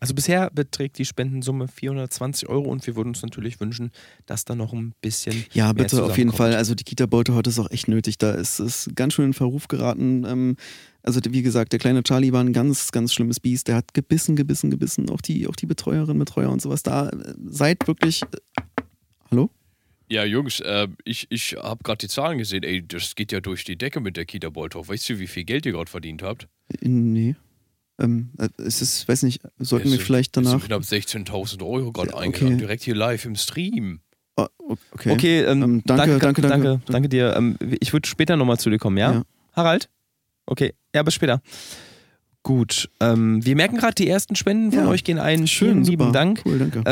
[0.00, 3.90] Also bisher beträgt die Spendensumme 420 Euro und wir würden uns natürlich wünschen,
[4.24, 6.32] dass da noch ein bisschen Ja, mehr bitte, auf jeden.
[6.32, 6.54] Fall.
[6.54, 8.16] Also die Kita-Beute hat es auch echt nötig.
[8.16, 10.24] Da ist es ganz schön in Verruf geraten.
[10.26, 10.56] Ähm,
[11.02, 13.68] also wie gesagt, der kleine Charlie war ein ganz, ganz schlimmes Biest.
[13.68, 15.10] Der hat gebissen, gebissen, gebissen.
[15.10, 16.82] Auch die, auch die Betreuerin, Betreuer und sowas.
[16.82, 18.22] Da äh, seid wirklich.
[18.22, 18.26] Äh,
[19.30, 19.50] hallo?
[20.08, 22.62] Ja, Jungs, äh, ich, ich habe gerade die Zahlen gesehen.
[22.62, 24.88] Ey, das geht ja durch die Decke mit der Kita Bolthoff.
[24.88, 26.48] Weißt du, wie viel Geld ihr gerade verdient habt?
[26.80, 27.36] Äh, Nee.
[28.00, 30.64] Ähm, äh, es ist, weiß nicht, sollten Es wir sind- vielleicht danach.
[30.64, 32.54] knapp 16.000 Euro gerade Ja, eingegangen.
[32.54, 32.60] okay.
[32.60, 34.00] Direkt hier live im Stream.
[34.36, 34.46] Oh,
[34.92, 35.10] okay.
[35.12, 36.68] Okay, ähm, Ähm, danke, danke, danke.
[36.68, 37.36] danke, danke dir.
[37.36, 39.12] Ähm, ich würde später nochmal zu dir kommen, ja?
[39.12, 39.22] Ja.
[39.52, 39.88] Harald?
[40.46, 41.42] Okay, ja, bis später.
[42.42, 44.88] Gut, ähm, wir merken gerade, die ersten Spenden von Ja.
[44.88, 45.46] euch gehen ein.
[45.46, 45.90] Schön, Vielen super.
[46.04, 46.42] lieben Dank.
[46.46, 46.82] Cool, danke.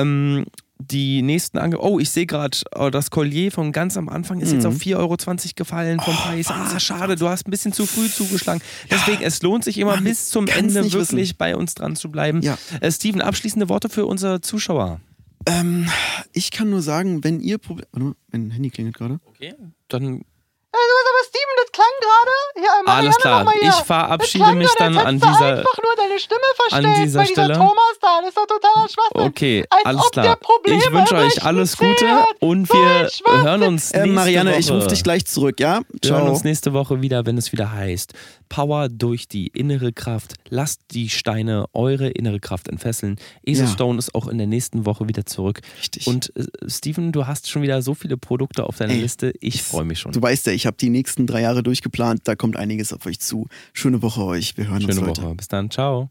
[0.80, 4.52] Die nächsten Ange Oh, ich sehe gerade, oh, das Collier von ganz am Anfang ist
[4.52, 4.68] jetzt Mhm.
[4.70, 5.16] auf 4,20 Euro
[5.56, 6.46] gefallen vom Preis.
[6.50, 8.62] Ah, schade, du hast ein bisschen zu früh zugeschlagen.
[8.90, 12.42] Deswegen, es lohnt sich immer Mann, bis zum Ende wirklich bei uns dran zu bleiben.
[12.42, 12.56] Ja.
[12.80, 15.00] Äh, Steven, abschließende Worte für unsere Zuschauer.
[15.46, 15.88] Ähm,
[16.32, 17.88] ich kann nur sagen, wenn ihr Probleme.
[17.92, 19.18] Warte mal, mein Handy klingelt gerade.
[19.26, 19.54] Okay.
[19.88, 20.22] Dann
[20.70, 25.14] Also, aber Steven, das klang gerade, ja, Marianne, Alles klar, ich verabschiede mich dann an
[25.16, 27.54] hättest du dieser- einfach nur deine Stimme verstellt an dieser bei dieser Stelle.
[27.54, 29.20] Thomas da, das ist doch totaler Schwachsinn.
[29.28, 30.38] Okay, als alles ob klar.
[30.66, 33.08] Ich wünsche euch alles Gute und wir
[33.42, 34.60] hören uns Äh, nächste Marianne, Woche.
[34.60, 35.80] ich rufe dich gleich zurück, ja?
[36.02, 36.30] Wir hören Ciao.
[36.32, 38.12] uns nächste Woche wieder, wenn es wieder heißt
[38.48, 40.34] Power durch die innere Kraft.
[40.48, 43.16] Lasst die Steine eure innere Kraft entfesseln.
[43.44, 43.72] Esel Ja.
[43.72, 45.60] Stone ist auch in der nächsten Woche wieder zurück.
[45.80, 46.06] Richtig.
[46.06, 49.32] Und äh, Steven, du hast schon wieder so viele Produkte auf deiner Ey, Liste.
[49.40, 50.12] Ich freue mich schon.
[50.12, 53.20] Du weißt ja, ich habe die nächsten drei Jahre durchgeplant, da kommt einiges auf euch
[53.20, 53.46] zu.
[53.72, 55.06] Schöne Woche euch, wir hören uns, Schöne.
[55.06, 55.34] Woche.
[55.34, 55.70] Bis dann.
[55.70, 56.10] Ciao.